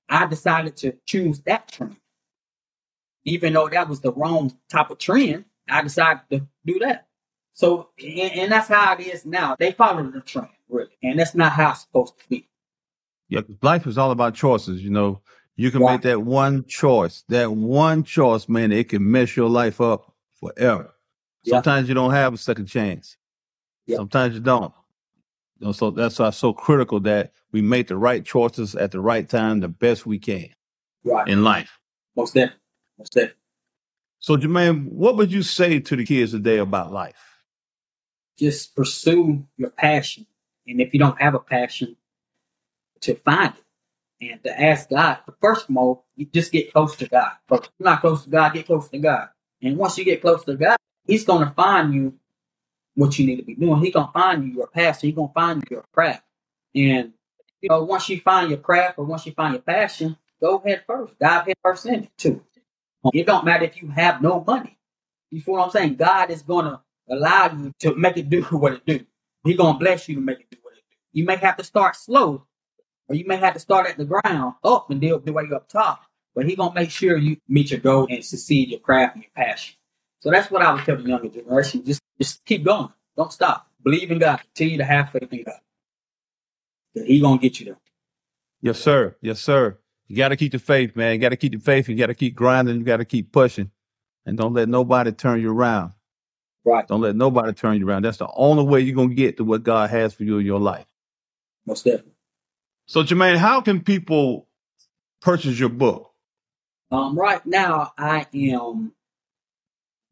I 0.08 0.26
decided 0.26 0.76
to 0.78 0.94
choose 1.06 1.40
that 1.42 1.68
trend. 1.72 1.96
Even 3.24 3.54
though 3.54 3.68
that 3.68 3.88
was 3.88 4.00
the 4.00 4.12
wrong 4.12 4.56
type 4.70 4.90
of 4.90 4.98
trend, 4.98 5.46
I 5.68 5.82
decided 5.82 6.22
to 6.30 6.46
do 6.66 6.78
that. 6.80 7.06
So, 7.54 7.90
and, 8.02 8.32
and 8.32 8.52
that's 8.52 8.68
how 8.68 8.94
it 8.94 9.00
is 9.00 9.24
now. 9.26 9.56
They 9.58 9.72
follow 9.72 10.02
the 10.10 10.20
trend, 10.20 10.48
really. 10.68 10.90
And 11.02 11.18
that's 11.18 11.34
not 11.34 11.52
how 11.52 11.70
it's 11.70 11.82
supposed 11.82 12.18
to 12.18 12.28
be. 12.28 12.48
Yeah, 13.32 13.40
life 13.62 13.86
is 13.86 13.96
all 13.98 14.10
about 14.10 14.34
choices. 14.34 14.82
You 14.82 14.90
know, 14.90 15.22
you 15.56 15.70
can 15.70 15.82
Right. 15.82 15.94
make 15.94 16.02
that 16.02 16.22
one 16.22 16.64
choice. 16.66 17.24
That 17.28 17.50
one 17.52 18.04
choice, 18.04 18.48
man, 18.48 18.72
it 18.72 18.90
can 18.90 19.10
mess 19.10 19.36
your 19.36 19.48
life 19.48 19.80
up 19.80 20.14
forever. 20.34 20.92
Yeah. 21.42 21.56
Sometimes 21.56 21.88
you 21.88 21.94
don't 21.94 22.12
have 22.12 22.34
a 22.34 22.38
second 22.38 22.66
chance. 22.66 23.16
Yeah. 23.86 23.96
Sometimes 23.96 24.34
you 24.34 24.40
don't. 24.40 24.74
You 25.58 25.66
know, 25.66 25.72
so 25.72 25.90
that's 25.90 26.18
why 26.18 26.28
it's 26.28 26.36
so 26.36 26.52
critical 26.52 27.00
that 27.00 27.32
we 27.52 27.62
make 27.62 27.88
the 27.88 27.96
right 27.96 28.24
choices 28.24 28.74
at 28.74 28.90
the 28.92 29.00
right 29.00 29.28
time, 29.28 29.60
the 29.60 29.68
best 29.68 30.06
we 30.06 30.18
can 30.18 30.48
Right. 31.04 31.28
in 31.28 31.42
life. 31.44 31.78
Most 32.16 32.34
definitely. 32.34 32.60
Most 32.98 33.12
definitely. 33.14 33.36
So, 34.20 34.36
Jermaine, 34.36 34.88
what 34.92 35.16
would 35.16 35.32
you 35.32 35.42
say 35.42 35.80
to 35.80 35.96
the 35.96 36.04
kids 36.04 36.32
today 36.32 36.58
about 36.58 36.92
life? 36.92 37.44
Just 38.38 38.76
pursue 38.76 39.46
your 39.56 39.70
passion. 39.70 40.26
And 40.66 40.80
if 40.80 40.92
you 40.92 41.00
don't 41.00 41.20
have 41.20 41.34
a 41.34 41.40
passion, 41.40 41.96
to 43.02 43.14
find 43.16 43.54
it 44.21 44.32
and 44.32 44.42
to 44.44 44.61
ask 44.61 44.90
God. 44.90 45.18
First 45.40 45.68
of 45.68 45.76
all, 45.76 46.04
you 46.16 46.26
just 46.26 46.52
get 46.52 46.73
close 46.73 46.97
to 46.97 47.08
God. 47.08 47.32
But 47.49 47.69
you're 47.78 47.91
not 47.91 48.00
close 48.00 48.25
to 48.25 48.30
God, 48.30 48.54
get 48.54 48.67
close 48.67 48.88
to 48.88 48.99
God. 48.99 49.28
And 49.62 49.76
once 49.76 49.99
you 49.99 50.04
get 50.04 50.21
close 50.21 50.45
to 50.45 50.56
God, 50.56 50.76
He's 51.04 51.25
going 51.25 51.47
to 51.47 51.52
find 51.54 51.93
you 51.95 52.15
what 52.95 53.19
you 53.19 53.26
need 53.26 53.36
to 53.36 53.43
be 53.43 53.54
doing. 53.54 53.80
He's 53.80 53.95
going 53.95 54.06
to 54.06 54.12
find 54.12 54.45
you 54.45 54.54
your 54.54 54.67
passion. 54.67 55.08
He's 55.08 55.17
going 55.17 55.28
to 55.28 55.34
find 55.34 55.62
you 55.62 55.76
your 55.76 55.84
craft. 55.93 56.25
And, 56.75 57.12
you 57.60 57.69
know, 57.69 57.82
once 57.84 58.08
you 58.08 58.21
find 58.21 58.50
your 58.50 58.58
craft 58.58 58.99
or 58.99 59.04
once 59.04 59.26
you 59.26 59.32
find 59.32 59.54
your 59.54 59.62
passion, 59.62 60.17
go 60.41 60.62
head 60.65 60.84
first. 60.86 61.19
Dive 61.19 61.47
head 61.47 61.56
first 61.62 61.86
in 61.86 62.04
it 62.04 62.10
too. 62.17 62.43
It 63.12 63.26
don't 63.26 63.45
matter 63.45 63.65
if 63.65 63.80
you 63.82 63.88
have 63.88 64.23
no 64.23 64.45
money. 64.47 64.78
You 65.30 65.41
feel 65.41 65.54
what 65.54 65.65
I'm 65.65 65.71
saying? 65.71 65.97
God 65.97 66.30
is 66.30 66.43
going 66.43 66.67
to 66.67 66.80
allow 67.08 67.50
you 67.52 67.73
to 67.80 67.95
make 67.97 68.17
it 68.17 68.30
do 68.30 68.43
what 68.50 68.75
it 68.75 68.86
do. 68.86 69.04
He's 69.45 69.56
going 69.56 69.75
to 69.75 69.78
bless 69.78 70.08
you 70.08 70.17
to 70.17 70.21
make 70.21 70.41
it 70.41 70.50
do 70.50 70.58
what 70.62 70.75
it 70.75 70.84
do. 70.91 70.97
You 71.12 71.25
may 71.25 71.36
have 71.36 71.56
to 71.56 71.65
start 71.65 71.97
slow, 71.97 72.47
or 73.08 73.15
you 73.15 73.25
may 73.26 73.36
have 73.36 73.54
to 73.54 73.60
start 73.60 73.86
at 73.86 73.97
the 73.97 74.04
ground 74.04 74.54
up 74.65 74.91
and 74.91 75.00
deal 75.00 75.19
the 75.19 75.32
way 75.32 75.45
you 75.49 75.56
up 75.56 75.69
top. 75.69 76.04
But 76.34 76.47
he 76.47 76.56
going 76.56 76.71
to 76.71 76.75
make 76.75 76.91
sure 76.91 77.17
you 77.17 77.36
meet 77.49 77.71
your 77.71 77.80
goal 77.80 78.06
and 78.08 78.25
succeed 78.25 78.71
your 78.71 78.80
craft 78.80 79.17
and 79.17 79.25
your 79.25 79.32
passion. 79.36 79.76
So 80.21 80.30
that's 80.30 80.50
what 80.50 80.62
I 80.62 80.73
would 80.73 80.84
tell 80.84 80.97
the 80.97 81.02
younger 81.02 81.28
generation. 81.28 81.84
Just, 81.84 82.00
just 82.19 82.45
keep 82.45 82.65
going. 82.65 82.88
Don't 83.17 83.32
stop. 83.32 83.69
Believe 83.84 84.10
in 84.10 84.19
God. 84.19 84.38
Continue 84.38 84.78
to 84.78 84.84
have 84.84 85.10
faith 85.10 85.30
in 85.30 85.43
God. 85.45 85.58
Going 86.95 87.38
to 87.38 87.43
get 87.43 87.60
you 87.60 87.67
there. 87.67 87.78
Yes, 88.60 88.78
sir. 88.78 89.17
Yes, 89.21 89.41
sir. 89.41 89.78
You 90.06 90.17
got 90.17 90.28
to 90.28 90.36
keep 90.36 90.52
the 90.52 90.58
faith, 90.58 90.95
man. 90.95 91.15
You 91.15 91.19
got 91.19 91.30
to 91.30 91.36
keep 91.36 91.52
the 91.52 91.58
faith. 91.58 91.88
You 91.88 91.97
got 91.97 92.06
to 92.06 92.15
keep 92.15 92.34
grinding. 92.34 92.76
You 92.78 92.84
got 92.84 92.99
to 92.99 93.04
keep 93.04 93.32
pushing. 93.32 93.71
And 94.25 94.38
don't 94.38 94.52
let 94.52 94.69
nobody 94.69 95.10
turn 95.10 95.41
you 95.41 95.52
around. 95.52 95.93
Right. 96.65 96.86
Don't 96.86 97.00
let 97.00 97.17
nobody 97.17 97.52
turn 97.52 97.78
you 97.78 97.88
around. 97.88 98.02
That's 98.02 98.19
the 98.19 98.28
only 98.34 98.62
way 98.65 98.80
you're 98.80 98.95
going 98.95 99.08
to 99.08 99.15
get 99.15 99.36
to 99.38 99.45
what 99.45 99.65
God 99.65 99.91
has 99.91 100.15
for 100.15 100.23
you 100.23 100.38
in 100.38 100.47
your 100.47 100.60
life. 100.60 100.86
Most 101.67 101.84
definitely. 101.84 102.11
So, 102.86 103.02
Jermaine, 103.02 103.36
how 103.36 103.60
can 103.60 103.82
people 103.82 104.49
purchase 105.21 105.58
your 105.58 105.68
book? 105.68 106.12
Um, 106.90 107.18
right 107.18 107.45
now, 107.47 107.92
I 107.97 108.26
am 108.34 108.92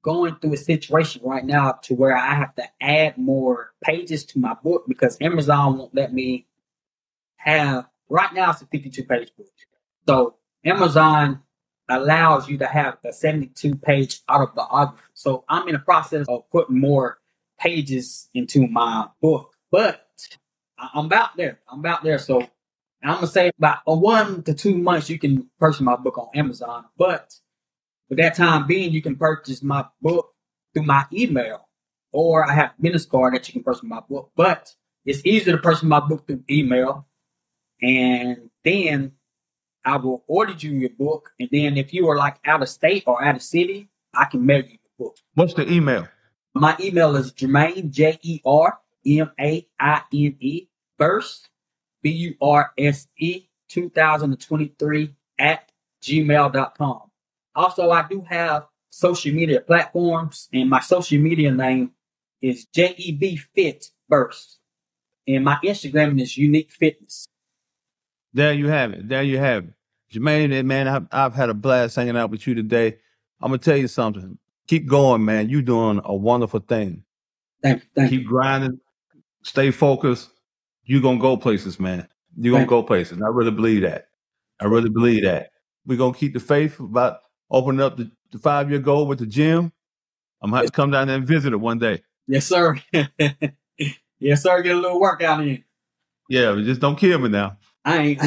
going 0.02 0.36
through 0.36 0.54
a 0.54 0.58
situation 0.58 1.22
right 1.24 1.44
now 1.44 1.72
to 1.82 1.94
where 1.94 2.16
I 2.16 2.34
have 2.34 2.54
to 2.54 2.64
add 2.80 3.18
more 3.18 3.72
pages 3.82 4.24
to 4.26 4.38
my 4.38 4.54
book 4.54 4.84
because 4.88 5.18
Amazon 5.20 5.78
won't 5.78 5.94
let 5.94 6.12
me 6.12 6.46
have. 7.36 7.86
Right 8.08 8.32
now, 8.32 8.50
it's 8.50 8.62
a 8.62 8.66
52 8.66 9.04
page 9.04 9.30
book. 9.36 9.46
So 10.08 10.36
Amazon 10.64 11.42
allows 11.88 12.48
you 12.48 12.58
to 12.58 12.66
have 12.66 12.98
a 13.04 13.12
72 13.12 13.76
page 13.76 14.20
autobiography. 14.30 15.02
So 15.14 15.44
I'm 15.48 15.68
in 15.68 15.74
the 15.74 15.80
process 15.80 16.26
of 16.28 16.48
putting 16.50 16.80
more 16.80 17.18
pages 17.58 18.28
into 18.32 18.66
my 18.66 19.08
book, 19.20 19.54
but 19.70 20.08
I'm 20.78 21.06
about 21.06 21.36
there. 21.36 21.60
I'm 21.68 21.80
about 21.80 22.02
there. 22.02 22.18
So 22.18 22.48
I'm 23.02 23.14
gonna 23.14 23.26
say 23.26 23.50
about 23.58 23.78
a 23.86 23.94
one 23.94 24.42
to 24.44 24.54
two 24.54 24.76
months 24.76 25.08
you 25.08 25.18
can 25.18 25.48
purchase 25.58 25.80
my 25.80 25.96
book 25.96 26.18
on 26.18 26.28
Amazon, 26.34 26.84
but 26.98 27.34
for 28.08 28.16
that 28.16 28.34
time 28.34 28.66
being, 28.66 28.92
you 28.92 29.00
can 29.00 29.16
purchase 29.16 29.62
my 29.62 29.86
book 30.02 30.34
through 30.74 30.82
my 30.82 31.06
email, 31.12 31.68
or 32.12 32.48
I 32.48 32.52
have 32.54 32.72
business 32.80 33.06
card 33.06 33.34
that 33.34 33.48
you 33.48 33.52
can 33.52 33.62
purchase 33.62 33.82
my 33.82 34.00
book. 34.00 34.32
But 34.36 34.74
it's 35.04 35.24
easier 35.24 35.56
to 35.56 35.62
purchase 35.62 35.82
my 35.82 36.00
book 36.00 36.26
through 36.26 36.44
email, 36.50 37.06
and 37.80 38.50
then 38.64 39.12
I 39.84 39.96
will 39.96 40.24
order 40.26 40.52
you 40.52 40.72
your 40.72 40.90
book, 40.90 41.30
and 41.38 41.48
then 41.50 41.76
if 41.78 41.94
you 41.94 42.08
are 42.08 42.16
like 42.16 42.36
out 42.44 42.62
of 42.62 42.68
state 42.68 43.04
or 43.06 43.22
out 43.22 43.36
of 43.36 43.42
city, 43.42 43.88
I 44.12 44.26
can 44.26 44.44
mail 44.44 44.62
you 44.62 44.78
the 44.82 45.04
book. 45.04 45.16
What's 45.34 45.54
the 45.54 45.70
email? 45.70 46.08
My 46.54 46.76
email 46.80 47.16
is 47.16 47.32
Jermaine 47.32 47.90
J 47.90 48.18
E 48.22 48.40
R 48.44 48.78
M 49.06 49.30
A 49.40 49.66
I 49.78 50.02
N 50.12 50.36
E 50.40 50.68
Burse 50.98 51.48
B 52.02 52.10
U 52.10 52.34
R 52.40 52.72
S 52.78 53.08
E 53.18 53.48
2023 53.68 55.14
at 55.38 55.70
gmail.com. 56.02 57.00
Also, 57.54 57.90
I 57.90 58.06
do 58.08 58.24
have 58.28 58.66
social 58.90 59.32
media 59.34 59.60
platforms, 59.60 60.48
and 60.52 60.68
my 60.68 60.80
social 60.80 61.20
media 61.20 61.50
name 61.50 61.92
is 62.42 62.66
JEB 62.74 63.38
Fit 63.54 63.90
Burse. 64.08 64.58
And 65.26 65.44
my 65.44 65.58
Instagram 65.64 66.20
is 66.20 66.36
Unique 66.36 66.72
Fitness. 66.72 67.26
There 68.32 68.52
you 68.52 68.68
have 68.68 68.92
it. 68.92 69.08
There 69.08 69.22
you 69.22 69.38
have 69.38 69.64
it. 69.64 69.74
Jermaine, 70.12 70.64
man, 70.64 70.88
I've, 70.88 71.06
I've 71.12 71.34
had 71.34 71.50
a 71.50 71.54
blast 71.54 71.96
hanging 71.96 72.16
out 72.16 72.30
with 72.30 72.46
you 72.46 72.54
today. 72.54 72.96
I'm 73.40 73.50
going 73.50 73.60
to 73.60 73.64
tell 73.64 73.76
you 73.76 73.88
something. 73.88 74.38
Keep 74.66 74.86
going, 74.88 75.24
man. 75.24 75.48
You're 75.48 75.62
doing 75.62 76.00
a 76.04 76.14
wonderful 76.14 76.60
thing. 76.60 77.04
Thank 77.62 77.82
you. 77.82 77.88
Thank 77.94 78.10
Keep 78.10 78.22
you. 78.22 78.28
grinding. 78.28 78.80
Stay 79.42 79.70
focused. 79.70 80.30
You're 80.90 81.02
to 81.02 81.18
go 81.22 81.36
places, 81.36 81.78
man. 81.78 82.08
You're 82.36 82.58
to 82.58 82.66
go 82.66 82.82
places. 82.82 83.22
I 83.22 83.28
really 83.28 83.52
believe 83.52 83.82
that. 83.82 84.08
I 84.58 84.64
really 84.64 84.88
believe 84.88 85.22
that. 85.22 85.50
We're 85.86 85.96
to 86.12 86.18
keep 86.18 86.34
the 86.34 86.40
faith 86.40 86.80
about 86.80 87.20
opening 87.48 87.80
up 87.80 87.96
the, 87.96 88.10
the 88.32 88.38
five 88.38 88.68
year 88.70 88.80
goal 88.80 89.06
with 89.06 89.20
the 89.20 89.26
gym. 89.26 89.70
I'm 90.42 90.50
to 90.50 90.56
have 90.56 90.66
to 90.66 90.72
come 90.72 90.90
down 90.90 91.06
there 91.06 91.16
and 91.16 91.24
visit 91.24 91.52
it 91.52 91.58
one 91.58 91.78
day. 91.78 92.02
Yes, 92.26 92.46
sir. 92.46 92.76
yes, 94.18 94.42
sir. 94.42 94.62
Get 94.62 94.74
a 94.74 94.80
little 94.80 95.00
workout 95.00 95.42
in. 95.42 95.62
Yeah, 96.28 96.54
but 96.54 96.64
just 96.64 96.80
don't 96.80 96.98
kill 96.98 97.20
me 97.20 97.28
now. 97.28 97.56
I 97.84 98.18
ain't. 98.18 98.20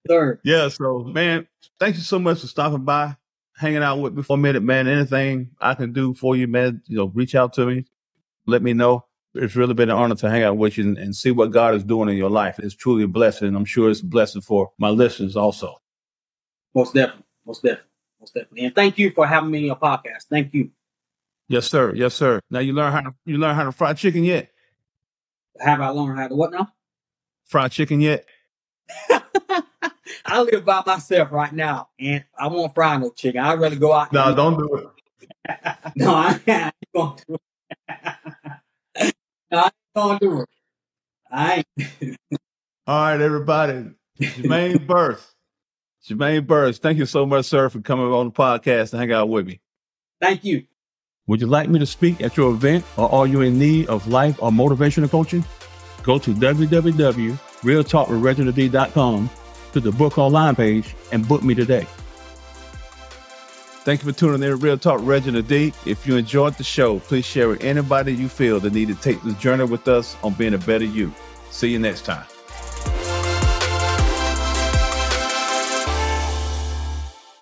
sir. 0.06 0.40
Yeah, 0.44 0.68
so 0.68 1.00
man, 1.00 1.48
thank 1.80 1.96
you 1.96 2.02
so 2.02 2.20
much 2.20 2.42
for 2.42 2.46
stopping 2.46 2.84
by, 2.84 3.16
hanging 3.56 3.82
out 3.82 3.98
with 3.98 4.14
me 4.14 4.22
for 4.22 4.34
a 4.34 4.40
minute, 4.40 4.62
man. 4.62 4.86
Anything 4.86 5.50
I 5.60 5.74
can 5.74 5.92
do 5.92 6.14
for 6.14 6.36
you, 6.36 6.46
man, 6.46 6.82
you 6.86 6.98
know, 6.98 7.06
reach 7.12 7.34
out 7.34 7.54
to 7.54 7.66
me. 7.66 7.86
Let 8.46 8.62
me 8.62 8.72
know. 8.72 9.06
It's 9.34 9.56
really 9.56 9.74
been 9.74 9.88
an 9.90 9.96
honor 9.96 10.14
to 10.16 10.30
hang 10.30 10.42
out 10.42 10.58
with 10.58 10.76
you 10.76 10.84
and, 10.84 10.98
and 10.98 11.16
see 11.16 11.30
what 11.30 11.52
God 11.52 11.74
is 11.74 11.84
doing 11.84 12.10
in 12.10 12.16
your 12.16 12.30
life. 12.30 12.58
It's 12.58 12.74
truly 12.74 13.04
a 13.04 13.08
blessing. 13.08 13.48
And 13.48 13.56
I'm 13.56 13.64
sure 13.64 13.90
it's 13.90 14.00
a 14.00 14.06
blessing 14.06 14.42
for 14.42 14.72
my 14.78 14.90
listeners 14.90 15.36
also. 15.36 15.76
Most 16.74 16.94
definitely. 16.94 17.24
Most 17.46 17.62
definitely. 17.62 17.90
Most 18.20 18.34
definitely. 18.34 18.64
And 18.66 18.74
thank 18.74 18.98
you 18.98 19.10
for 19.10 19.26
having 19.26 19.50
me 19.50 19.58
on 19.58 19.64
your 19.64 19.76
podcast. 19.76 20.24
Thank 20.28 20.52
you. 20.52 20.70
Yes, 21.48 21.66
sir. 21.66 21.94
Yes, 21.94 22.14
sir. 22.14 22.40
Now 22.50 22.60
you 22.60 22.72
learn 22.72 22.92
how 22.92 23.00
to 23.00 23.14
you 23.24 23.38
learn 23.38 23.54
how 23.54 23.64
to 23.64 23.72
fry 23.72 23.94
chicken 23.94 24.24
yet? 24.24 24.50
Have 25.58 25.80
I 25.80 25.88
learned 25.88 26.18
how 26.18 26.28
to 26.28 26.34
what 26.34 26.52
now? 26.52 26.72
Fry 27.46 27.68
chicken 27.68 28.00
yet? 28.00 28.24
I 30.24 30.40
live 30.40 30.64
by 30.64 30.82
myself 30.86 31.32
right 31.32 31.52
now, 31.52 31.88
and 31.98 32.24
I 32.38 32.46
won't 32.46 32.74
fry 32.74 32.96
no 32.96 33.10
chicken. 33.10 33.40
I'd 33.40 33.60
rather 33.60 33.76
go 33.76 33.92
out. 33.92 34.12
No, 34.12 34.34
don't 34.34 34.56
do 34.56 34.76
it. 34.76 35.76
no, 35.96 36.14
I 36.14 36.40
ain't 36.46 36.74
gonna 36.94 37.16
do 37.26 37.34
it. 37.34 37.40
I 39.52 39.64
ain't 39.64 39.72
gonna 39.94 40.18
do 40.18 40.40
it. 40.40 40.48
I 41.30 41.64
ain't. 41.78 42.16
All 42.86 43.02
right, 43.02 43.20
everybody. 43.20 43.90
Jermaine 44.20 44.86
Burse. 44.90 45.34
Jermaine 46.08 46.46
Burse, 46.46 46.78
thank 46.78 46.98
you 46.98 47.06
so 47.06 47.26
much, 47.26 47.46
sir, 47.46 47.68
for 47.68 47.80
coming 47.80 48.06
on 48.06 48.26
the 48.26 48.32
podcast 48.32 48.92
and 48.92 49.00
hang 49.00 49.12
out 49.12 49.28
with 49.28 49.46
me. 49.46 49.60
Thank 50.20 50.44
you. 50.44 50.64
Would 51.28 51.40
you 51.40 51.46
like 51.46 51.68
me 51.68 51.78
to 51.78 51.86
speak 51.86 52.20
at 52.20 52.36
your 52.36 52.50
event 52.50 52.84
or 52.96 53.12
are 53.14 53.28
you 53.28 53.42
in 53.42 53.56
need 53.58 53.88
of 53.88 54.08
life 54.08 54.42
or 54.42 54.50
motivational 54.50 55.08
coaching? 55.08 55.44
Go 56.02 56.18
to 56.18 56.34
www.realtalkwithreginald.com 56.34 59.30
to 59.72 59.80
the 59.80 59.92
book 59.92 60.18
online 60.18 60.56
page 60.56 60.94
and 61.12 61.26
book 61.26 61.42
me 61.42 61.54
today. 61.54 61.86
Thank 63.84 64.04
you 64.04 64.12
for 64.12 64.16
tuning 64.16 64.44
in 64.44 64.48
to 64.48 64.56
Real 64.56 64.78
Talk 64.78 65.00
Reginald 65.02 65.48
D. 65.48 65.72
If 65.86 66.06
you 66.06 66.16
enjoyed 66.16 66.54
the 66.54 66.62
show, 66.62 67.00
please 67.00 67.24
share 67.24 67.48
with 67.48 67.64
anybody 67.64 68.14
you 68.14 68.28
feel 68.28 68.60
that 68.60 68.72
need 68.72 68.86
to 68.88 68.94
take 68.94 69.20
this 69.22 69.34
journey 69.40 69.64
with 69.64 69.88
us 69.88 70.16
on 70.22 70.34
being 70.34 70.54
a 70.54 70.58
better 70.58 70.84
you. 70.84 71.12
See 71.50 71.70
you 71.70 71.80
next 71.80 72.04
time. 72.04 72.24